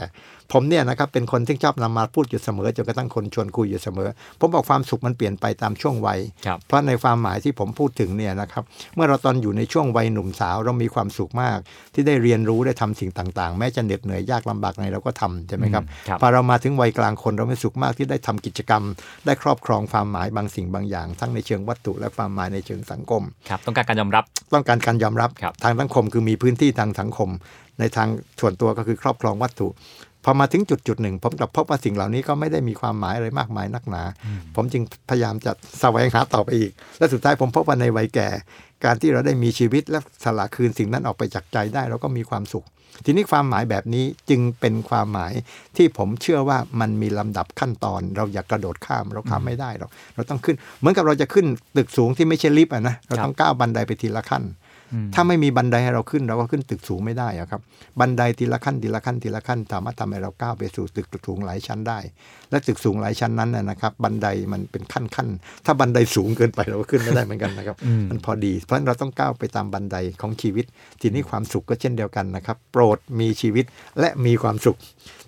[0.53, 8.63] ผมเนี่ยนะครับเป็นคนที่ชอบนำมาพูดอยู่เสมอจนกระทั่งคนชวนคุยอยู่เสมอ ผมบอกความสุขมันเปลี่ยนไปตามช่วงวัยครับเพราะในความหมายที่ผมพูดถึงเนี่ยนะครับ
[8.95, 11.57] เมื่อเราตอนอยู่ในช่วงวัยหนุ่มสาวเรามีความสุขมาก
[11.93, 18.83] ที่ได้เรียนรู้ได้ทำสิ่งต่างๆ แม้จะเหน็ดเหนื่อยยากลำบากไงเราก็ทำใช่ไหมครับอืมครับพอเรามาถึงวัยกลางคนเรามีสุขมากที่ได้ทำกิจกรรม
[19.25, 27.29] ได้ครอบครองความหมายบางสิ่งบางอย่าง ทั้งในเชิงวัตถุและความหมายในเชิงสังคมครับต้องการการยอมรับ ต้องการการยอมรับครับทางสังคมคือมีพื้นที่ทางสังคม
[27.79, 28.07] ในทาง
[28.39, 29.67] ส่วนตัวก็คือครอบครองวัตถุ
[30.25, 34.03] พอมาถึงจุดจุดหนึ่ง ผมกลับพบว่าสิ่งเหล่านี้ก็ไม่ได้มีความหมายอะไรมากมายนักหนา
[34.55, 35.51] ผมจึงพยายามจะ
[35.81, 38.29] แสวงหาต่อไปอีก และสุดท้ายผมพบว่าในวัยแก่
[38.85, 42.65] การที่เราได้มีชีวิตและสละคืนสิ่งนั้นออกไปจากใจได้เราก็มีความสุข
[43.05, 45.33] ทีนี้ความหมายแบบนี้จึงเป็นความหมาย
[45.77, 51.45] ที่ผมเชื่อว่ามันมีลำดับขั้นตอน เราอย่ากกระโดดข้ามเราข้ามไม่ได้หรอกเราต้องขึ้น เหมือนกับเราจะขึ้น
[51.77, 54.62] ตึกสูงที่ไม่ใช่ลิฟต์อะนะเราต้องก้าวบันไดไปทีละขั้นอืม
[55.13, 57.61] ถ้าไม่มีบันไดให้เราขึ้นเราก็ขึ้นตึกสูงไม่ได้อะครับ
[57.99, 61.99] บันไดทีละขั้นทีละขั้นทีละขั้นสามารถทำให้เราก้าวไปสู่ตึกสูงหลายชั้นได้
[62.49, 65.27] และตึกสูงหลายชั้นนั้นนะนะครับ บันไดมันเป็นขั้นขั้น
[65.65, 70.65] ถ้าบันไดสูงเกินไปเราก็ขึ้นไม่ได้เหมือนกันนะครับอืมมันพอดี เพราะฉะนั้นเราต้องก้าวไปตามบันไดของชีวิต
[71.01, 73.65] ทีนี้ความสุขก็เช่นเดียวกันนะครับ โปรดมีชีวิต
[73.99, 74.77] และมีความสุข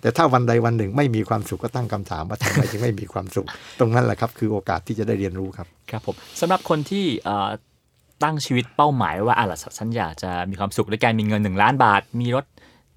[0.00, 3.46] แต่ถ้าวันใดวันหนึ่งไม่มีความสุขก็ตั้งคำถามว่าทำไมจึงไม่มีความสุข
[3.78, 7.50] ตรงนั้นแหละครับคือโอกาสที่จะได้เรียนรู้ครับครับผมสำหรับคนที่เอ่อ
[8.22, 12.44] ตั้งชีวิตเป้าหมายว่าอะล่ะฉันอยากจะมีความสุขด้วยการมีเงินหนึ่งล้านบาท มีรถ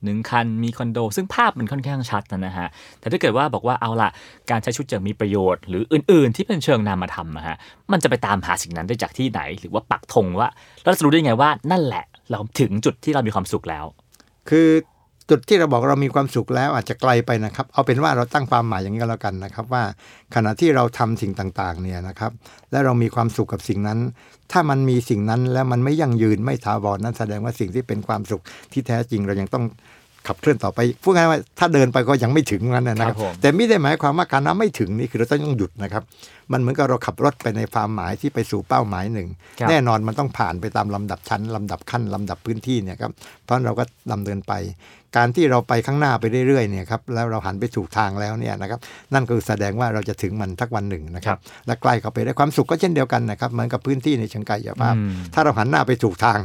[0.03, 2.67] หนึ่งคันมีคอนโด ซึ่งภาพมันค่อนข้างชัดนะฮะ
[2.99, 4.09] แต่ถ้าเกิดว่าบอกว่าเอาล่ะ
[4.51, 7.57] การใช้ชุดอย่างมีประโยชน์ หรืออื่น ๆ ที่เป็นเชิงนามธรรมนะฮะ
[7.91, 10.47] มันจะไปตามหาสิ่งนั้นได้จากที่ไหน หรือว่าปักธงว่า
[10.83, 13.85] เราจะรู้ได้ไงว่านั่นแหละ เราถึงจุดที่เรามีความสุขแล้ว
[14.49, 14.69] คือ
[15.29, 19.83] จุดที่เราบอกเรามีความสุขแล้วอาจจะไกลไปนะครับ เอาเป็นว่าเราตั้งความหมายอย่างนี้ก็แล้วกันนะครับ ว่า
[20.35, 22.31] ขณะที่เราทำสิ่งต่างๆเนี่ยนะครับ
[22.71, 23.99] และเรามีความสุขกับสิ่งนั้น
[24.51, 29.63] ถ้ามันมีสิ่งนั้นแล้วมันไม่ยั่งยืนไม่ถาวรนั่นแสดงว่าสิ่งที่เป็นความสุขที่แท้จริงเรายังต้อง
[30.27, 36.03] ขับเคลื่อนต่อไปพูดง่ายๆว่าถ้าเดินไปก็ยังไม่ถึงนั้นนะคครัรับบผมแต่ไม่ได้หมายความว่าการน้ำไม่ถึงนี่คือเราต้องหยุดนะครับ
[36.51, 39.27] มันเหมือนกับเราขับรถไปในความหมายที่ไปสู่เป้าหมายหนึ่ง
[39.59, 43.11] ครับแน่นอนมันต้องผ่านไปตามลำดับชั้นลำดับขั้นลำดับพื้นที่เนี่ยครับ
[43.45, 44.53] เพราะเราก็ดำเนินไป
[45.17, 48.79] การที่เราไปข้างหน้าไปเรื่อยๆเนี่ยครับแล้วเราหันไปถูกทางแล้วเนี่ยนะครับ
[49.13, 56.39] นั่นก็คือแสดงว่าเราจะถึงมันทักวันหนึ่งนะครับและใกล้เข้าไปได้ความสุขก็เช่นเดียวกันนะครับเหมือนกับพื้นที่ในเชิงกายภาพอืมถ้าเราหันหน้าไปถูกทาง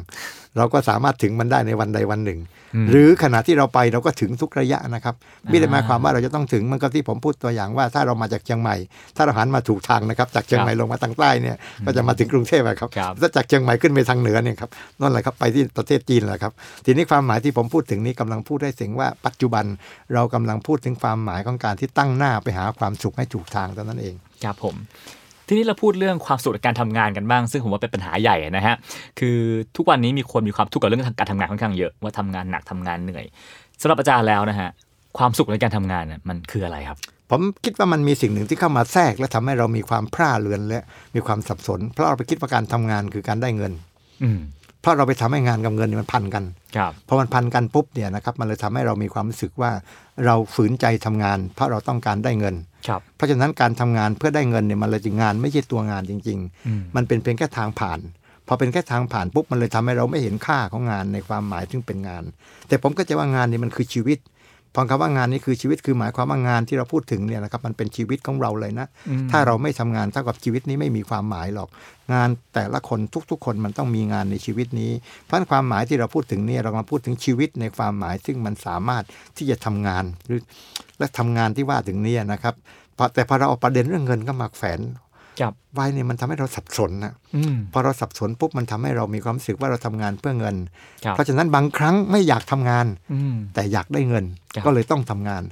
[0.57, 5.15] เราก็สามารถถึงมันได้ในวันใดวันหนึ่งอืม หรือขณะที่เราไปเราก็ถึงทุกระยะนะครับ
[5.51, 8.77] ไม่ได้หมายความว่าเราจะต้องถึงมันก็ที่ผมพูดตัวอย่างว่าถ้าเรามาจากเชียงใหม่
[9.17, 11.57] ถ้าเราหันมาถูกทางนะครับ จากเชียงใหม่ลงมาทางใต้เนี่ย
[11.87, 16.53] ก็จะมาถึงกรุงเทพอะครับครับถ้าจากเชียงใหม่ขึ้นไปทางเหนือเนี่ยครับนั่นแหละครับไปที่ประเทศจีนแหละครับ
[16.85, 19.65] ทีนี้ความหมายที่ผมพูดถึงนี้กำลังพูดได้ถึงว่าปัจจุบัน
[20.15, 24.77] เรากำลังพูดถึงความหมายของการที่ตั้งหน้าไปหาความสุขให้ถูกทางเท่านั้นเองครับผม
[25.49, 28.75] ทีนี้เราพูดเรื่องความสุขในการทำงานกันบ้าง ซึ่งผมว่าเป็นปัญหาใหญ่นะฮะ
[29.19, 29.37] คือ
[29.77, 33.25] ทุกวันนี้มีคนมีความทุกข์กับเรื่องการทำงานค่อนข้างเยอะว่าทำงานหนักทำงานเหนื่อย
[33.81, 34.71] สำหรับอาจารย์แล้วนะฮะ
[35.19, 36.99] ความสุขในการทำงานเนี่ยมันคืออะไรครับ
[37.31, 40.79] ผมคิดว่ามันมีสิ่งหนึ่งที่เข้ามาแทรกและทำให้เรามีความพร่าเรือนและ
[41.15, 43.73] มีความสับสน เพราะเราไปคิดว่าการทำงานคือการได้เงิน
[44.23, 44.41] อืม
[44.85, 46.45] เพราะเราไปทำให้งานกับเงินเนี่ยมันพันกัน
[46.77, 49.71] ครับพอมันพันกันปุ๊บเนี่ยนะครับมันเลยทำให้เรามีความรู้สึกว่า
[50.27, 52.55] เราฝืนใจทำงาน เพราะเราต้องการได้เงิน
[52.89, 58.01] ครับเพราะฉะนั้นการทำงานเพื่อได้เงินเนี่ยมันเลยจึงงานไม่ใช่ตัวงานจริงอืมๆมันเป็นเพียงแค่ทางผ่าน
[58.49, 62.25] พอเป็นแค่ทางผ่านปุ๊บมันเลยทำให้เราไม่เห็นค่าของงานในความหมายซึ่งเป็นงาน
[62.69, 64.19] แต่ผมก็จะว่างานนี่มันคือชีวิต
[64.75, 71.69] พอคำว่างานนี้คือชีวิตคือหมายความว่างานที่เราพูดถึงเนี่ยนะครับมันเป็นชีวิตของเราเลยนะอืมถ้าเราไม่ทำงานเท่ากับชีวิตนี้ไม่มีความหมายหรอก
[72.13, 79.05] งานแต่ละคนทุกๆ คนมันต้องมีงานในชีวิตนี้เพราะฉะนั้นความหมายที่เราพูดถึงเนี่ยเรากำลังพูดถึงชีวิตในความหมาย ซึ่งมันสามารถ
[79.37, 80.41] ที่จะทำงานหรือ
[80.99, 82.55] และทำงานที่ว่าถึงเนี่ยนะครับ
[82.97, 85.04] พอแต่พอเราเอาประเด็นเรื่องเงินก็มาแฝงครับ
[85.75, 90.57] ไว้เนี่ยมันทำให้เราสับสนนะอืมพอเราสับสนปุ๊บมันทำให้เรามีความรู้สึกว่าเราทำงานเพื่อเงิน
[91.05, 95.43] ครับเพราะฉะนั้นบางครั้งไม่อยากทำงานอืมแต่อยากได้เงินครับก็เลยต้องทำงาน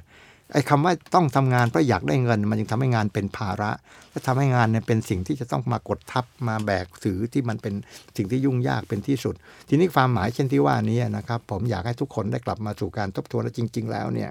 [0.51, 3.71] ไอ้คำว่าต้องทำงานเพราะอยากได้เงิน มันจึงทำให้งานเป็นภาระ
[4.11, 7.73] และทำให้งานเนี่ยเป็นสิ่งที่จะต้องมากดทับมาแบกถือที่มันเป็น
[8.17, 9.35] สิ่งที่ยุ่งยากเป็นที่สุด
[9.69, 14.29] ทีนี้ความหมายเช่นที่ว่านี้นะครับ ผมอยากให้ทุกคนได้กลับมาสู่การทบทวนและจริง ๆ แล้วเนี่ย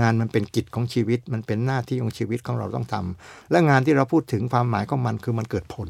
[0.00, 5.88] งานมันเป็นกิจของชีวิต มันเป็นหน้าที่ของชีวิตของเราต้องทำและงานที่เราพูดถึงความหมายของมันคือมันเกิดผล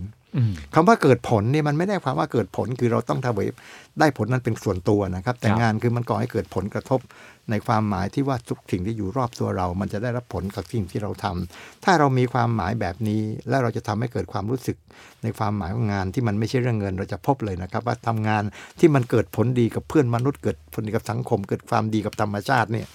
[0.74, 3.46] คำว่าเกิดผลเนี่ยมันไม่ได้ความว่าเกิดผลคือเราต้องทำไว้
[4.00, 7.00] ได้ผลนั้นเป็นส่วนตัวนะครับ แต่ครับงานคือมันก่อให้เกิดผลกระทบ
[7.50, 14.76] ในความหมายที่ว่าทุกสิ่งที่อยู่รอบตัวเรา มันจะได้รับผลกับสิ่งที่เราทำถ้าเรามีความหมายแบบนี้ และเราจะทำให้เกิดความรู้สึก
[15.22, 18.42] ในความหมายของงานที่มันไม่ใช่เรื่องเงิน เราจะพบเลยนะครับ ว่าทำงาน
[18.80, 22.86] ที่มันเกิดผลดีกับเพื่อนมนุษย์เกิดผลดีกับสังคม เกิดความดีกับธรรมชาติเนี่ย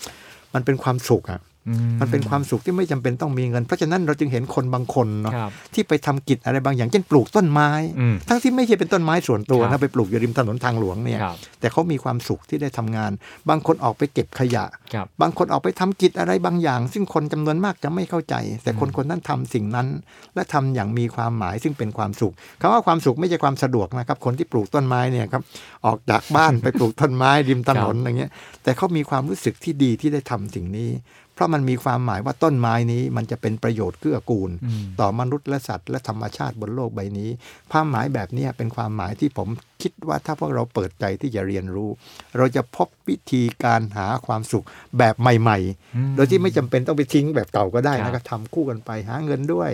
[0.54, 1.53] มันเป็นความสุขอะอื
[2.02, 13.12] มันเป็นความสุขที่ไม่จำเป็นต้องมีเงิน เพราะฉะนั้นเราจึงเห็นคนบางคนเนาะครับที่ไปทำกิจอะไรบางอย่างเช่นปลูกต้นไม้อืมทั้งที่ไม่ใช่เป็นต้นไม้ส่วนตัวครันะบไปปลูกอยู่ริมถนนทางหลวงเนี่ยครับแต่เขามีความสุขที่ได้ทำงาน
[13.50, 19.88] บางคนออกไปเก็บขยะครับบางคนออกไปทำกิจอะไรบางอย่าง ซึ่งคนจำนวนมากจะไม่เข้าใจ แต่คนคนนั้นทำสิ่งนั้น
[20.36, 25.44] และทำอย่างมีความหมายซึ่งเป็นความสุขคำว่าความสุขไม่ใช่ความสะดวกนะครับคนที่ปลูกต้นไม้เนี่ยครับ
[25.86, 28.32] ออกจากบ้านไปปลูกต้นไม้ริมถนนอย่างเงี้ย
[28.64, 30.90] แต่เขามีความรู้สึกที่ดีที่ได้ทำสิ่งนี้
[31.34, 37.30] เพราะมันมีความหมายว่าต้นไม้นี้มันจะเป็นประโยชน์เกื้อกูลอืมต่อมนุษย์และสัตว์ และธรรมชาติบนโลกใบนี้
[37.72, 39.48] ความหมายแบบเนี้ยเป็นความหมายที่ผม
[39.82, 41.90] คิดว่าถ้าพวกเราเปิดใจที่จะเรียนรู้
[42.38, 44.66] เราจะพบวิธีการหาความสุข
[44.98, 45.58] แบบใหม่
[45.96, 49.72] อืมๆโดยที่ไม่จำเป็นต้องไปทิ้งแบบเก่าก็ได้ครับนะครับทำคู่กันไปหาเงินด้วย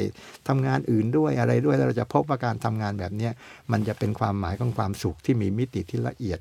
[0.47, 3.31] ทำงานอื่นด้วยอะไรด้วยแล้วเราจะพบว่าการทำงานแบบเนี้ย
[3.71, 6.39] มันจะเป็นความหมายของความสุขที่มีมิติที่ละเอียด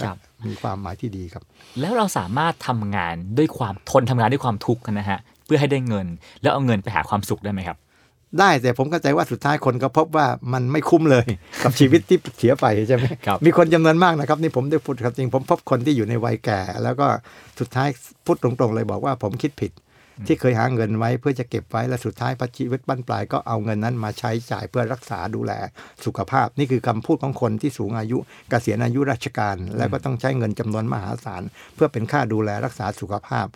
[0.00, 1.42] และครับมีความหมายที่ดีครับ
[1.80, 6.06] แล้วเราสามารถทำงานด้วยความทนทำงานด้วยความทุกข์นะฮะเพื่อให้ได้เงิน
[6.42, 7.78] แล้วเอาเงินไปหาความสุขได้ไหมครับ
[8.38, 11.26] ได้แต่ผมเข้าใจว่าสุดท้ายคนก็พบว่ามันไม่คุ้มเลย
[11.62, 17.06] กับชีวิตที่เสียไปใช่ไหมครับมีคนจำนวนมากนะครับนี่ผมได้พูดครับจริงผมพบคนที่อยู่ในวัยแก่ แล้วก็
[17.60, 17.88] สุดท้าย
[18.26, 19.72] พูดตรงๆเลยบอกว่าผมคิดผิด
[20.26, 25.52] ที่เคยหาเงินไว้เพื่อจะเก็บไว้และสุดท้ายพอชีวิตบั้นปลายก็เอาเงินนั้นมาใช้จ่ายเพื่อรักษาดูแล
[26.04, 28.18] สุขภาพ นี่คือคำพูดของคนที่สูงอายุ
[28.50, 31.42] เกษียณอายุราชการ แล้วก็ต้องใช้เงินจำนวนมหาศาล
[31.74, 33.46] เพื่อเป็นค่าดูแลรักษาสุขภาพ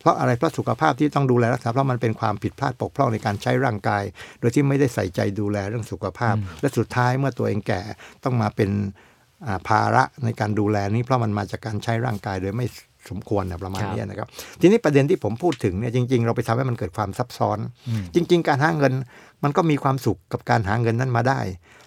[0.00, 4.04] เพราะอะไรเพราะสุขภาพที่ต้องดูแลรักษาเพราะมันเป็นความผิดพลาดปกพร่องในการใช้ร่างกาย
[4.40, 7.80] โดยที่ไม่ได้ใส่ใจดูแลเรื่องสุขภาพ และสุดท้ายเมื่อตัวเองแก่
[8.24, 8.70] ต้องมาเป็น
[9.46, 12.66] อ่าภาระในการดูแลนี้เพราะมันมาจากการใช้ร่างกายโดยไม่
[13.10, 14.28] สมควรนะประมาณครับเนี้ยนะครับ
[14.60, 18.92] ทีนี้ประเด็นที่ผมพูดถึงเนี่ยจริง ๆ เราไปทำให้มันเกิดความซับซ้อนอืมจริง ๆ การหาเงิน
[19.44, 21.40] มันก็มีความสุขกับการหาเงินนั้นมาได้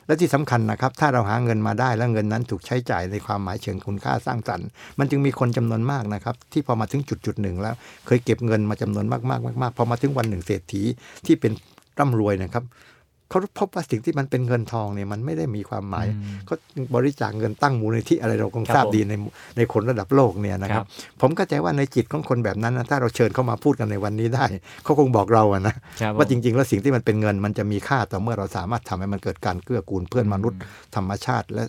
[0.07, 4.67] และที่สำคัญนะครับ ถ้าเราหาเงินมาได้แล้วเงินนั้นถูกใช้จ่ายในความหมายเชิงคุณค่าสร้างสรรค์
[4.99, 10.81] มันจึงมีคนจำนวนมากนะครับ ที่พอมาถึงจุดจุดๆหนึ่งแล้ว เคยเก็บเงินมาจำนวนมากๆมากๆพอมาถึงวันหนึ่งเศรษฐี
[11.25, 11.51] ที่เป็น
[11.99, 12.63] ร่ำรวยนะครับ
[13.31, 16.55] เขาพบว่าสิ่งที่มันเป็นเงินทองเนี่ยมันไม่ได้มีความหมายอืมเขา
[16.95, 19.13] บริจาคเงินตั้งมูลนิธิอะไรเราคงครับทราบผมดีใน
[19.57, 20.85] ในคนระดับโลกเนี่ยนะครับ
[21.21, 24.45] ผมเข้าใจว่าในจิตของคนแบบนั้นนะถ้าเราเชิญเขามาพูดกันในวันนี้ได้
[24.83, 30.59] เขาคงบอกเราอะนะครับผมว่าจริง ๆ แล้วสิ่งที่มันเป็นเงินมันจะมีค่าต่อเมื่อเราสามารถทำให้มันเกิดการเกื้อกูลเพื่อนมนุษย์
[30.95, 31.63] ธรรมชาติและ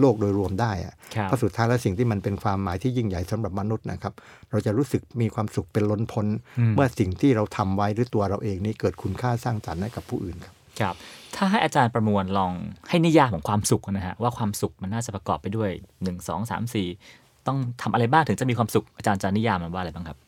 [0.00, 4.12] โลกโดยรวมได้อะครับเพราะสุดท้ายแล้วสิ่งที่มันเป็นความหมายที่ยิ่งใหญ่สำหรับมนุษย์นะครับ
[4.50, 6.26] เราจะรู้สึกมีความสุขเป็นล้นพ้น
[6.58, 10.94] อืมเมื่อสิ่งที่เราทำไว้หรือตัวเราเองนี้เกิดคุณค่าสร้างสรรค์ให้กับผู้อื่นครับ ครับ
[11.36, 12.52] ถ้าให้อาจารย์ประมวลลอง
[12.88, 15.70] ให้นิยามของความสุขนะฮะว่าความสุขมันน่าจะประกอบไปด้วย
[16.02, 20.18] 1 2 3 4 ต้องทำอะไรบ้างถึงจะมีความสุขอาจารย์จะนิยามมันว่าอะไรบ้างครับ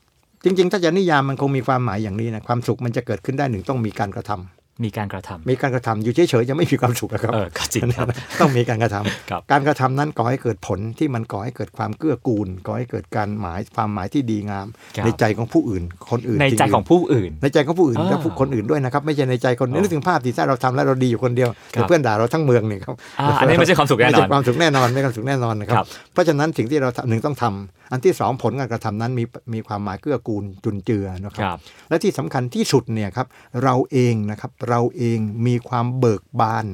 [0.44, 8.06] จริง ๆ ถ้าจะนิยามมันคงมีความหมายอย่างนี้นะความสุขมันจะเกิดขึ้นได้หนึ่งต้องมีการกระทำ มีการกระทำมีการกระทำอยู่เฉยๆจะไม่มีความสุขอะครับเออก็จริงครับ
[8.40, 14.66] ต้องมีการกระทำครับการกระทำนั้นก่อให้เกิดผลที่มันก่อให้เกิดความเกื้อกูลก่อให้เกิดการหมายความหมายที่ดีงาม
[14.96, 29.24] ครับในใจของผู้อื่น คนอื่นในใจสิ่ของผู้อื่น ในใจของผู้อื่นอ่าและผู้คนอื่นด้วยนะครับ ไม่ใช่ในใจคนอ๋อนึกถึงภาพที่ถ้าเราทำแล้วเราดีอยู่คนเดียวครัแต่บเพื่อนด่าเราทั้งเมืองนี่ครับอ่าอันนี้ไม่ใช่ความสุขแน่นอนไม่ใช่ความสุขแน่นอนไม่ใช่ความสุขแน่นอนนะคครัรับบเพราะฉะนั้นสิ่งที่เราทำหนึ่งต้องทำ อันที่สองผลการกระทำนั้นมี
[29.54, 33.26] มีความหมายเกื้อกูลจุนเจือนะคครับรับและที่สำคัญที่สุดเนี่ยครับ
[33.64, 36.66] เราเองนะครับเราเองมีความเบิกบาน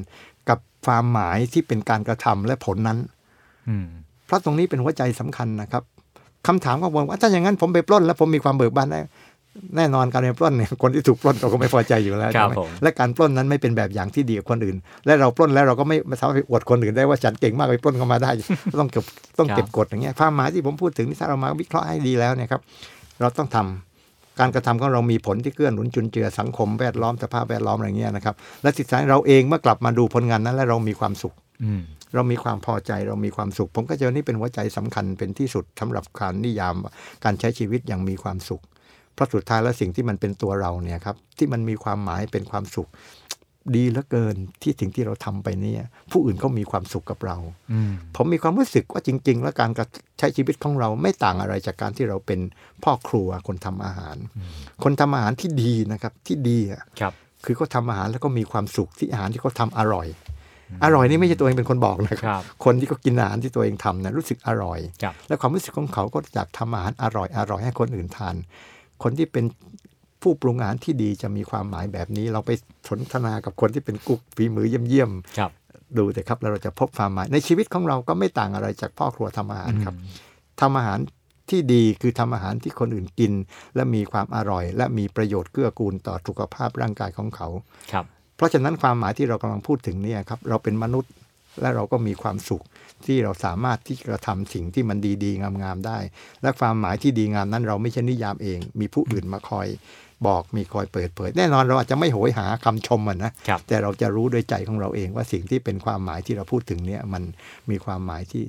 [0.48, 2.98] กับความหมายที่เป็นการกระทำและผลนั้น
[3.68, 3.86] อืม
[4.26, 5.82] เพราะตรงนี้เป็นหัวใจสำคัญนะครับ
[6.46, 9.00] คำถามของผมว่าถ้าอย่างนั้นผมไปปล้น แล้วผมมีความเบิกบานได้
[9.76, 18.30] แน่นอนการไปปล้นเนี่ยคนที่ถูกปล้นเขาก็ไม่พอใจอยู่แล้วครัใช่บไหมผมและการปล้นนั้นไม่เป็นแบบอย่างที่ดีกับคนอื่น และเราปล้นแล้วเราก็ไม่ไม่สามารถไปอวดคนอื่นได้ว่าฉันเก่งมากไปปล้นเข้ามาได้
[18.80, 19.04] ต้องเก็บ
[19.38, 22.60] ต้องเก็บกฎอย่างเงี้ยความหมายที่ผมพูดถึงนี่ถ้าเรามาวิเคราะห์ให้ดีแล้วเนี่ยครับ
[23.20, 31.82] เราต้องทำการกระทำของเรามีผลที่เกื้อหนุนจุนเจือสังคมแวดล้อมสภาพแวดล้อมอะไรเงี้ยนะครับและสุดท้ายเราเองเมื่อกลับมาดูผลงานนั้น และเรามีความสุขอืม
[32.14, 36.74] เรามีความพอใจเรามีความสุข ผมก็เจอนี่เป็นหัวใจสำคัญเป็นที่สุดสำหรับการนิยาม
[37.24, 38.62] การใช้ชีวิตอย่างมีความสุข
[39.16, 42.90] เพราะสุดท้ายแล้วสิ่งที่มันเป็นตัวเราเนี่ยครับที่มันมีความหมายเป็นความสุข
[43.76, 47.36] ดีเหลือเกินที่สิ่งที่เราทำไปเนี่ยผู้อื่นก็มีความสุขกับเรา
[47.72, 49.70] อืมผมมีความรู้สึกว่าจริง ๆ แล้วการ
[50.18, 52.40] ใช้ชีวิตของเราไม่ต่างอะไรจากการที่เราเป็น
[52.84, 54.16] พ่อครัวคนทำอาหาร
[54.84, 57.12] คนทำอาหารที่ดีนะครับที่ดีอะครับ
[57.44, 60.06] คือเขาทำอาหารแล้วก็มีความสุขที่อาหารที่เขาทำอร่อย
[60.84, 68.34] อร่อยนี่ไม่ใช่ตัวเองเป็นคนบอกนะคครัรับ คนที่เขากินอาหารที่ตัวเองทำนะรู้สึกอร่อยครับและความรู้สึกของเขาก็อยากทำอาหารอร่อยอร่อยให้คนอื่นทาน
[69.02, 69.44] คนที่เป็น
[70.22, 72.50] ผู้ปรุงอาหารที่ดีจะมีความหมายแบบนี้ เราไป
[72.88, 79.94] สนทนากับคนที่เป็นกุ๊กฝีมือเยี่ยมครับๆดูแต่ครับแล้วเราจะพบความหมาย ในชีวิตของเราก็ไม่ต่างอะไรจากพ่อครัวทำอาหารครับ
[80.60, 80.98] ทำอาหาร
[81.50, 83.32] ที่ดีคือทำอาหารที่คนอื่นกิน
[83.76, 87.48] และมีความอร่อย และมีประโยชน์เกื้อกูลต่อสุขภาพร่างกายของเขา
[87.92, 88.04] ครับ
[88.36, 91.12] เพราะฉะนั้นความหมายที่เรากำลังพูดถึงเนี่ยครับ เราเป็นมนุษย์
[91.60, 92.62] และเราก็มีความสุข
[93.06, 95.98] ที่เราสามารถที่จะทำสิ่งที่มันดีๆ งามๆได้
[96.42, 99.68] และความหมายที่ดีงามนั้น เราไม่ใช่นิยามเอง มีผู้อื่นมาคอย
[100.26, 107.22] บอกมีคอยเปิดเผย แน่นอนเราอาจจะไม่โหยหาคำชมมันนะครับแต่เราจะรู้โดยใจของเราเองว่าสิ่งที่เป็นความหมายที่เราพูดถึงเนี่ยมัน
[107.70, 108.46] มีความหมายที่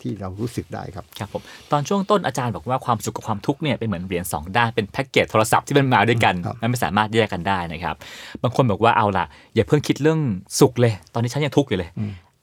[0.00, 7.94] ที่เรารู้สึกได้ครับ ครับผม ตอนช่วงต้นอาจารย์บอกว่าความสุขกับความทุกข์เนี่ยเป็นเหมือนเหรียญสองด้านเป็นแพ็กเกจโทรศัพท์ที่มันมาด้วยกันครับมันไม่สามารถแยกกันได้นะครับ
[8.42, 10.20] บางคนบอกว่าเอาล่ะ อย่าเพิ่งคิดเรื่อง
[10.60, 11.90] สุขเลย ตอนนี้ฉันยังทุกข์อยู่เลย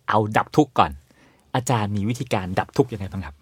[0.10, 0.92] เอาดับทุกข์ก่อน
[1.56, 3.36] อาจารย์มีวิธีการดับทุกข์ยังไงบ้างครับ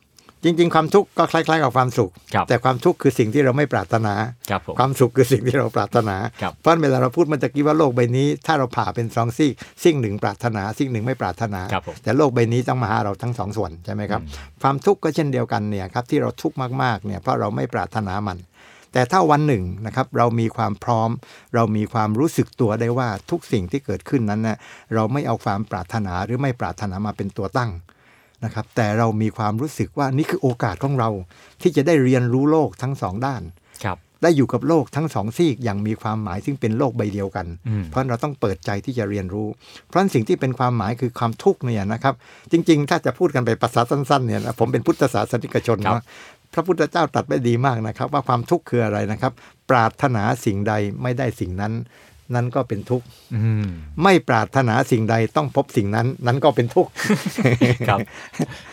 [0.44, 4.14] จริง ๆ ความทุกข์ก็คล้าย ๆ กับความสุขครับแต่ความทุกข์คือสิ่งที่เราไม่ปรารถนา
[4.50, 14.22] ครับผมความสุขคือสิ่งที่เราปรารถนาครับเพราะเวลาเราพูดเมื่อตะกี้ว่าโลกใบนี้ ถ้าเราผ่าเป็นสองซีกซีกหนึ่งปรารถนาซีกหนึ่งไม่ปรารถนาครับผมแต่โลกใบนี้ต้องมาหาเราทั้งสองส่วนใช่ไหมครับ
[14.62, 18.38] ความทุกข์ก็เช่นเดียวกันเนี่ยครับที่เราทุกข์มากๆเนี่ยเพราะเราไม่ปรารถนามัน
[18.94, 21.10] แต่ถ้าวันหนึ่งนะครับเรามีความพร้อม
[21.56, 24.58] เรามีความรู้สึกตัวได้ว่าทุกสิ่งที่เกิดขึ้นนั้นนะ
[24.94, 27.72] เราไม่เอาความปรารถนาหรือไม่ปรารถนามาเป็นตัวตั้ง
[28.44, 31.10] นะครับแต่เรามีความรู้สึกว่านี่คือโอกาสของเรา
[31.62, 33.42] ที่จะได้เรียนรู้โลกทั้งสองด้าน
[33.86, 39.48] ครับได้อยู่กับโลกทั้งสองซีกอย่างมีความหมายซึ่งเป็นโลกใบเดียวกันอืมเพราะเราต้องเปิดใจที่จะเรียนรู้
[39.88, 42.14] เพราะฉะนั้นสิ่งที่เป็นความหมายคือความทุกข์เนี่ยนะครับ
[42.52, 46.04] จริง ๆ ถ้าจะพูดกันไปภาษาสั้นๆเนี่ยนะผมเป็นพุทธศาสนิกชนครับนะ
[46.54, 49.34] พระพุทธเจ้าตรัสไว้ดีมากนะครับ ว่าความทุกข์คืออะไรนะครับ
[49.70, 51.74] ปรารถนาสิ่งใดไม่ได้สิ่งนั้น
[52.36, 53.68] นั้นก็เป็นทุกข์อืม
[54.04, 56.92] ไม่ปรารถนาสิ่งใดต้องพบสิ่งนั้น นั้นก็เป็นทุกข์
[57.88, 58.00] ครับ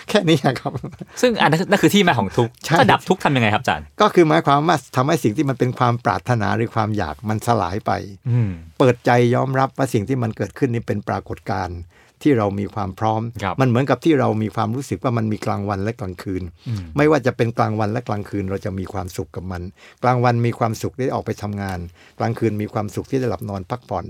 [0.08, 0.72] แค่นี้ครับ
[1.20, 7.92] ซึ่งอันนั้นนั่นคือที่มาของทุกข์ใช่ถ้าดับทุกข์ทำยังไงครับอาจารย์ก็คือหมายความว่าทำให้สิ่งที่มันเป็นความปรารถนาหรือความอยากมันสลายไป
[8.30, 11.78] อืมเปิดใจยอมรับว่าสิ่งที่มันเกิดขึ้นนี่เป็นปรากฏการณ์
[12.22, 19.62] ที่เรามีความพร้อมครับมันเหมือนกับที่เรามีความรู้สึกว่ามันมีกลางวันและกลางคืนอืมไม่ว่าจะเป็นกลางวันและกลางคืนเราจะมีความสุขกับมัน
[20.02, 21.78] กลางวันมีความสุขได้ออกไปทำงาน
[22.18, 24.04] กลางคืนมีความสุขที่ได้หลับนอนพักผ่อน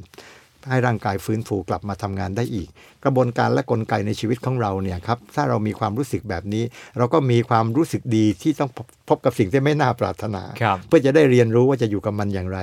[0.71, 2.69] ให้ร่างกายฟื้นฟูกลับมาทำงานได้อีก
[3.05, 6.65] กระบวนการและกลไกในชีวิตของเราเนี่ยครับถ้าเรามีความรู้สึกแบบนี้
[6.99, 12.59] เราก็มีความรู้สึกดีที่ต้องพบพบกับสิ่งที่ไม่น่าปรารถนาครับเพื่อจะได้เรียนรู้ว่าจะอยู่กับมันอย่างไร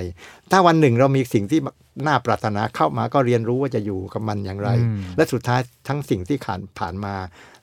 [0.51, 1.59] ถ้าวันหนึ่งเรามีสิ่งที่
[2.07, 7.15] น่าปรารถนาเข้ามาก็เรียนรู้ว่าจะอยู่กับมันอย่างไรอืมและสุดท้ายทั้งสิ่งที่ผ่านผ่านมา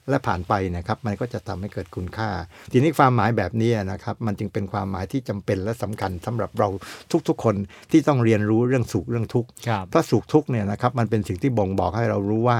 [0.08, 2.30] และผ่านไปนะครับ มันก็จะทำให้เกิดคุณค่า
[2.72, 6.68] ทีนี้ความหมายแบบนี้นะครับ มันจึงเป็นความหมายที่จำเป็นและสำคัญสำหรับเรา
[7.28, 7.56] ทุกๆ คน
[7.90, 12.58] ที่ต้องเรียนรู้เรื่องสุขเรื่องทุกข์ครับเพราะสุขทุกข์เนี่ยนะครับมันเป็นสิ่งที่บ่งบอกให้เรารู้ว่า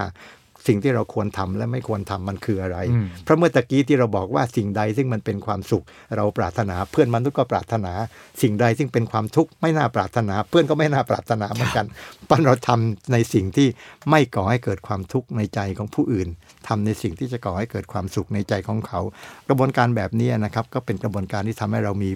[0.66, 5.84] สิ่งที่เราควรทำและไม่ควรทำมันคืออะไรอืมเพราะเมื่อตะกี้ที่เราบอกว่าสิ่งใดซึ่งมันเป็นความสุข
[6.16, 7.92] เราปรารถนาเพื่อนมนุษย์ก็ปรารถนา
[8.42, 11.86] สิ่งใดซึ่งเป็นความทุกข์ไม่น่าปรารถนา เพื่อนก็ไม่น่าปรารถนาเหมือนกัน
[12.26, 13.68] เพราะเราทำในสิ่งที่
[14.10, 16.28] ไม่ก่อให้เกิดความทุกข์ในใจของผู้อื่น
[16.68, 19.00] ทำในสิ่งที่จะก่อให้เกิดความสุขในใจของเขา
[19.48, 22.10] กระบวนการแบบนี้นะครับ ก็เป็นกระบวนการที่ทำให้เรามี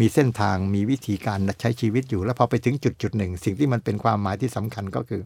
[0.00, 5.20] มีเส้นทางมีวิธีการใช้ชีวิตอยู่ แล้วพอไปถึงจุดจุดหนึ่ง สิ่งที่มันเป็นความหมายที่สำคัญก็คือ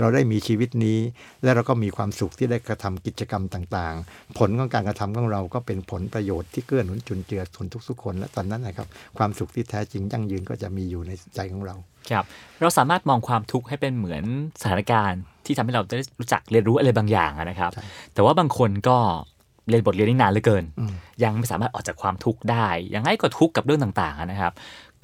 [0.00, 0.98] เราได้มีชีวิตนี้
[1.42, 8.86] และเราก็มีความสุขที่ได้กระทำกิจกรรมต่างๆ ผลของการกระทำของเราก็เป็นผลประโยชน์ที่เกื้อหนุนจุนเจือคนทุกๆคน และตอนนั้นนะครับ
[9.18, 11.74] ความสุขที่แท้จริงยั่งยืนก็จะมีอยู่ในใจของเรา
[12.10, 12.24] ครับ
[12.60, 14.24] เราสามารถมองความทุกข์ให้เป็นเหมือน
[14.60, 17.70] สถานการณ์ ที่ทำให้เราได้รู้จักเรียนรู้อะไรบางอย่างอะนะครับ
[18.14, 18.98] แต่ว่าบางคนก็
[19.68, 20.92] เรียนบทเรียนนี้นานเหลือเกินอืม
[21.24, 24.52] ยังไม่สามารถออกจากความทุกข์ได้ ยังไงก็ทุกข์กับเรื่องต่างๆอะนะครับ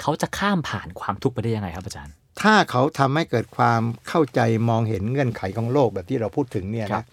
[0.00, 7.06] เขาจะข้ามผ่านความทุกข์ไปได้ยังไงครับอาจารย์ ถ้าเขาทำให้เกิดความเข้าใจมองเห็นเงื่อนไขของโลกแบบที่เราพูดถึงเนี่ยครันะบ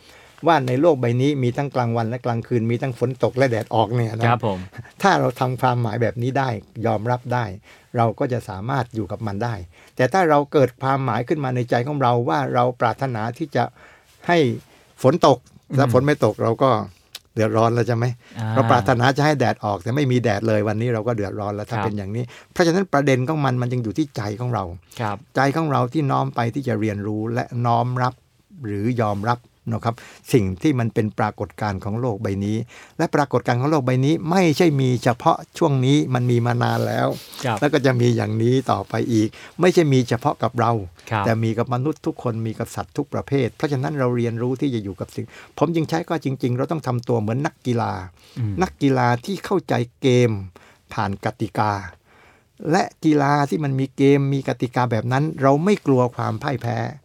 [0.47, 4.59] ว่าในโลกใบนี้มีทั้งกลางวันและกลางคืนมีทั้งฝนตกและแดดออกเนี่ยนะครับผม
[5.01, 6.49] ถ้าเราทำความหมายแบบนี้ได้
[6.85, 7.45] ยอมรับได้
[7.97, 9.55] เราก็จะสามารถอยู่กับมันได้
[9.95, 13.63] แต่ถ้าเราเกิดความหมายขึ้นมาในใจของเราว่าเราปรารถนาที่จะ
[14.27, 14.37] ให้
[15.03, 15.37] ฝนตก
[15.77, 16.71] ถ้าฝนไม่ตกเราก็
[17.35, 18.05] เดือดร้อนแล้วใช่ไหม
[18.39, 24.63] อ่าเราปรารถนาจะให้แดดออก แต่ไม่มีแดดเลยวันนี้เราก็เดือดร้อนแล้วถ้าครับเป็นอย่างนี้ เพราะฉะนั้นประเด็นของมันมันจึงอยู่ที่ใจของเรา
[25.01, 28.13] ครับใจของเราที่น้อมไปที่จะเรียนรู้และน้อมรับ
[28.65, 29.37] หรือยอมรับ
[29.73, 29.95] นะครับ
[30.33, 32.57] สิ่งที่มันเป็นปรากฏการณ์ของโลกใบนี้
[32.97, 37.07] และปรากฏการณ์ของโลกใบนี้ ไม่ใช่มีเฉพาะช่วงนี้มันมีมานานแล้ว
[37.45, 39.27] ครับแล้วก็จะมีอย่างนี้ต่อไปอีก
[39.61, 40.71] ไม่ใช่มีเฉพาะกับเรา
[41.11, 45.25] ครับแต่มีกับมนุษย์ทุกคนมีกับสัตว์ทุกประเภท เพราะฉะนั้นเราเรียนรู้ที่จะอยู่กับสิ่ง
[45.57, 47.93] ผมจึงใช้ก็จริง ๆ เราต้องทำตัวเหมือนนักกีฬา
[48.39, 50.31] อืมนักกีฬาที่เข้าใจเกม
[50.93, 51.71] ผ่านกติกา
[52.71, 57.04] และกีฬาที่มันมีเกมมีกติกาแบบนั้น เราไม่กลัวความพ่ายแพ้ครับ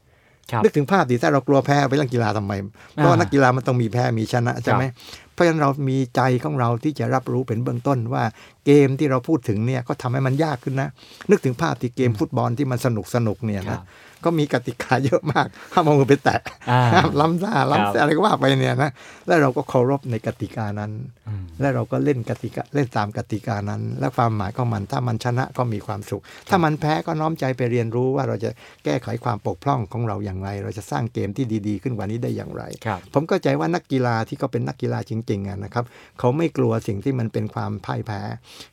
[0.65, 2.53] นึกถึงภาพดิถ้าเรากลัวแพ้ไปเล่นกีฬาทำไม
[2.95, 4.85] เพราะว่านักกีฬามันต้องมีแพ้มีชนะใช่ไหม
[5.33, 8.25] เพราะฉะนั้นเรามีใจของเราที่จะรับรู้เป็นเบื้องต้นว่า
[8.67, 10.89] เกมที่เราพูดถึงเนี่ยก็ทำให้มันยากขึ้นนะ
[11.31, 13.83] นึกถึงภาพที่เกมฟุตบอลที่มันสนุกสนุกๆเนี่ยครันะบ
[14.25, 18.91] ก็มีกติกาเยอะมากห้ามเอามือไปแตะอ่าห้ามล้ำหน้าครับล้ำอะไรก็ว่าไปเนี่ยนะ
[19.27, 20.91] แล้วเราก็เคารพในกติกานั้น
[21.29, 28.51] อืมและเราก็เล่นกติกาเล่นตามกติกานั้น และความหมายของมันถ้ามันชนะก็มีความสุข ถ้ามันแพ้ก็น้อมใจไปเรียนรู้ว่าเราจะ
[28.85, 35.85] แก้ไขความปกพร่องของเราอย่างไร เราจะสร้างเกมที่ดี ๆ ขึ้นกว่านี้ได้อย่างไรครับผมก็ใจว่านักกีฬาที่เขาเป็นนักกีฬาจริงๆอะนะครับ
[36.19, 38.21] เขาไม่กลัวสิ่งที่มันเป็นความพ่ายแพ้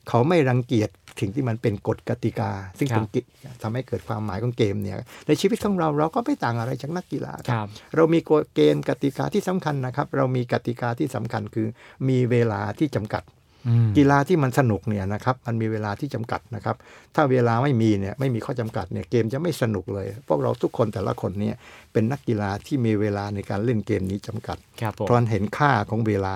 [0.09, 3.21] เขาไม่รังเกียจสิ่งที่มันเป็นกฎกติกา ซึ่งครับเป็นกิ
[3.61, 4.95] ทำให้เกิดความหมายของเกมเนี่ย
[5.27, 11.67] ในชีวิตของเราเราก็ไม่ต่างอะไรจากนักกีฬาคครับรับ เรามีกฎเกณฑ์กติกาที่สำคัญนะครับ เรามีกติกาที่สำคัญคือ
[12.09, 13.23] มีเวลาที่จำกัด
[13.67, 16.75] อืมกีฬาที่มันสนุกเนี่ยนะครับมันมีเวลาที่จำกัดนะครับ
[17.15, 21.55] ถ้าเวลาไม่มีเนี่ยไม่มีข้อจำกัดเนี่ยเกมจะไม่สนุกเลย พวกเราทุกคนแต่ละคนเนี่ย
[21.93, 26.35] เป็นนักกีฬาที่มีเวลาในการเล่นเกมนี้จำกัดครับผมเพราะเห็นค่าของเวลา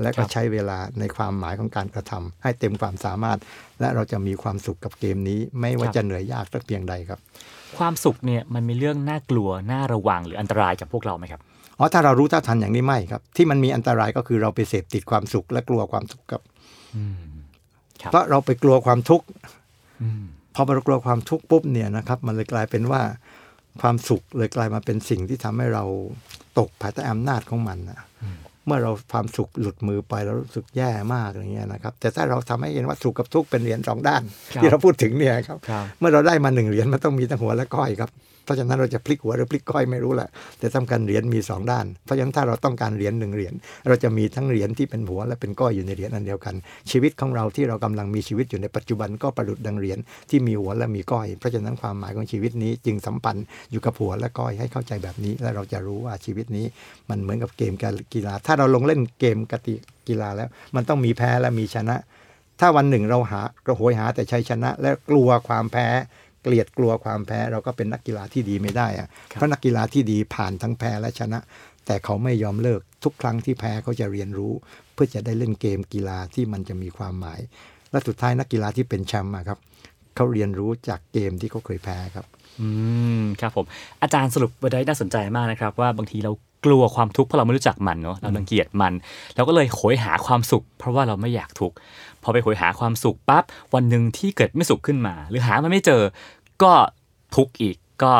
[0.00, 3.38] และครัก็บใช้เวลาในความหมายของการกระทำให้เต็มความสามารถ
[3.80, 7.20] และเราจะมีความสุขกับเกมนี้ ไม่ว่าจะเหนื่อยยากสักเพียงใดครับ
[7.78, 11.40] ความสุขเนี่ยมันมีเรื่องน่ากลัวน่าระวังหรืออันตรายกับพวกเราไหมครับ
[11.78, 16.42] อ๋อถ้าเรารู้เท่าทันอย่างนี้ไม่ครับ ที่มันมีอันตรายก็คือเราไปเสพติดความสุขและกลัวความทุกข์ครับ
[16.96, 17.16] อืม
[18.02, 19.26] ครับเพราะเราไปกลัวความทุกข์
[20.02, 20.22] อืม
[20.54, 23.02] พอเรากลัวความทุกข์ปุ๊บเนี่ยนะครับ มันเลยกลายเป็นว่า
[23.80, 25.84] ความสุขเลยกลายมาเป็นสิ่งที่ทำให้เรา
[26.58, 28.00] ตกภายใต้อำนาจของมันนะ
[28.66, 34.22] เมื่อเราความสุขหลุดมือไปเรารู้สึกแย่มากอย่างเงี้ยนะครับ แต่ถ้าเราทำให้เห็นว่าสุขกับทุกข์เป็นเหรียญสองด้าน
[34.54, 38.10] ครับที่เราพูดถึงเนี่ยครับครับ เมื่อเราได้มาหนึ่งเหรียญมันต้องมีทั้งหัวและก้อยครับ
[38.44, 40.28] เพราะฉะนั้นเราจะพลิกหัวหรือพลิกก้อยไม่รู้แหละ
[40.58, 43.54] แต่สำคัญเหรียญมีสองด้าน เพราะฉะนั้นถ้าเราต้องการเหรียญหนึ่งเหรียญ
[43.88, 46.54] เราจะมีทั้งเหรียญที่เป็นหัวและเป็นก้อยอยู่ในเหรียญอันเดียวกัน
[46.90, 49.98] ชีวิตของเราที่เรากำลังมีชีวิตอยู่ในปัจจุบันก็ประดุดดังเหรียญ
[50.30, 56.66] ที่มีหัวและมีก้อย เพราะฉะนั้นความหมายของชีวิตนี้จึงสัมพันธ์อยู่กับหัวและก้อยให้เข้าใจแบบนี้ และเราจะรู้ว่าชีวิตนี้
[57.10, 59.74] มันเหมือนกับเกมการกีฬา ถ้าเราลงเล่นเกมกติ
[60.08, 61.96] กีฬาแล้ว มันต้องมีแพ้และมีชนะ
[62.60, 65.88] ถ้าวันหนึ่งเราหากระโหยหาแต่ชัยชนะ และกลัวความแพ้
[66.42, 71.38] เกลียดกลัวความแพ้เราก็เป็นนักกีฬาที่ดีไม่ได้อะครับเพราะนักกีฬาที่ดีผ่านทั้งแพ้และชนะ
[71.86, 74.52] แต่เขาไม่ยอมเลิกทุกครั้งที่แพ้เขาจะเรียนรู้
[74.92, 77.40] เพื่อจะได้เล่นเกมกีฬาที่มันจะมีความหมาย
[77.90, 79.58] และสุดท้ายนักกีฬาที่เป็นแชมป์อะครับ
[80.14, 82.26] เขาเรียนรู้จากเกมที่เขาเคยแพ้ครับ
[82.60, 82.68] อื
[83.20, 83.66] มครับผม
[84.02, 86.32] อาจารย์สรุปไว้ได้น่าสนใจมากนะครับ ว่าบางทีเรา
[86.64, 88.92] กลัวความทุกข์เพราะเราไม่รู้จักมันเนาะเรารังเกียจมัน
[89.36, 91.76] เราก็เลยโหยหาความสุข เพราะว่าเราไม่อยากทุกข์
[92.22, 93.44] พอไปโหยหาความสุขปั๊บ
[93.74, 96.02] วันหนึ่งที่เกิดไม่สุขขึ้นมา หรือหามันไม่เจอ
[96.62, 96.72] ก็
[97.36, 98.14] ทุกข์อีกก็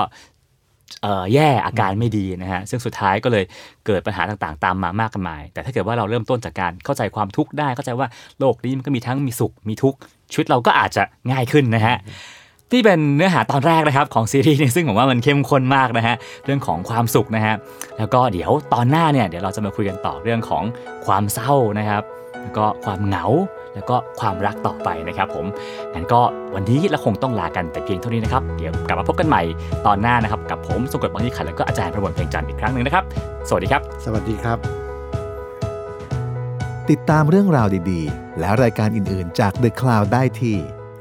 [1.02, 3.44] เอ่อแย่อาการไม่ดีนะฮะซึ่งสุดท้ายก็เลย
[3.86, 9.98] เกิดปัญหาต่างๆ ตามมามากมาย แต่ถ้าเกิดว่าเราเริ่มต้นจากการเข้าใจความทุกข์ได้เข้าใจว่าโลกนี้มันก็มีทั้งมีสุขมีทุกข์
[10.32, 11.96] ชีวิตเราก็อาจจะง่ายขึ้นนะฮะ
[12.72, 17.54] ที่เป็นเนื้อหาตอนแรกนะครับของซีรีส์นี้ซึ่งผมว่ามันเข้มข้นมากนะฮะเรื่องของความสุขนะฮะ
[17.98, 20.64] แล้วก็เดี๋ยวตอนหน้าเนี่ยเดี๋ยวเราจะมาคุยกันต่อเรื่องของ
[21.06, 22.02] ความเศร้านะครับ
[22.42, 23.26] แล้วก็ความเหงา
[23.74, 25.46] แล้วก็ความรักต่อไปนะครับผม
[25.94, 26.20] งั้นก็
[26.54, 29.42] วันนี้เราคงต้องลากันแต่เพียงเท่านี้นะครับ เดี๋ยวกลับมาพบกันใหม่
[29.86, 33.04] ตอนหน้านะครับ กับผมสงกรดบางยี่ขันแล้วก็อาจารย์ประมวลเพลงจันทร์อีกครั้งหนึ่งนะครับ
[33.48, 34.58] สวัสดีครับ สวัสดีครับ
[36.90, 40.56] ติดตามเรื่องราวดีๆ และรายการอื่นๆจาก The Cloud ได้ที่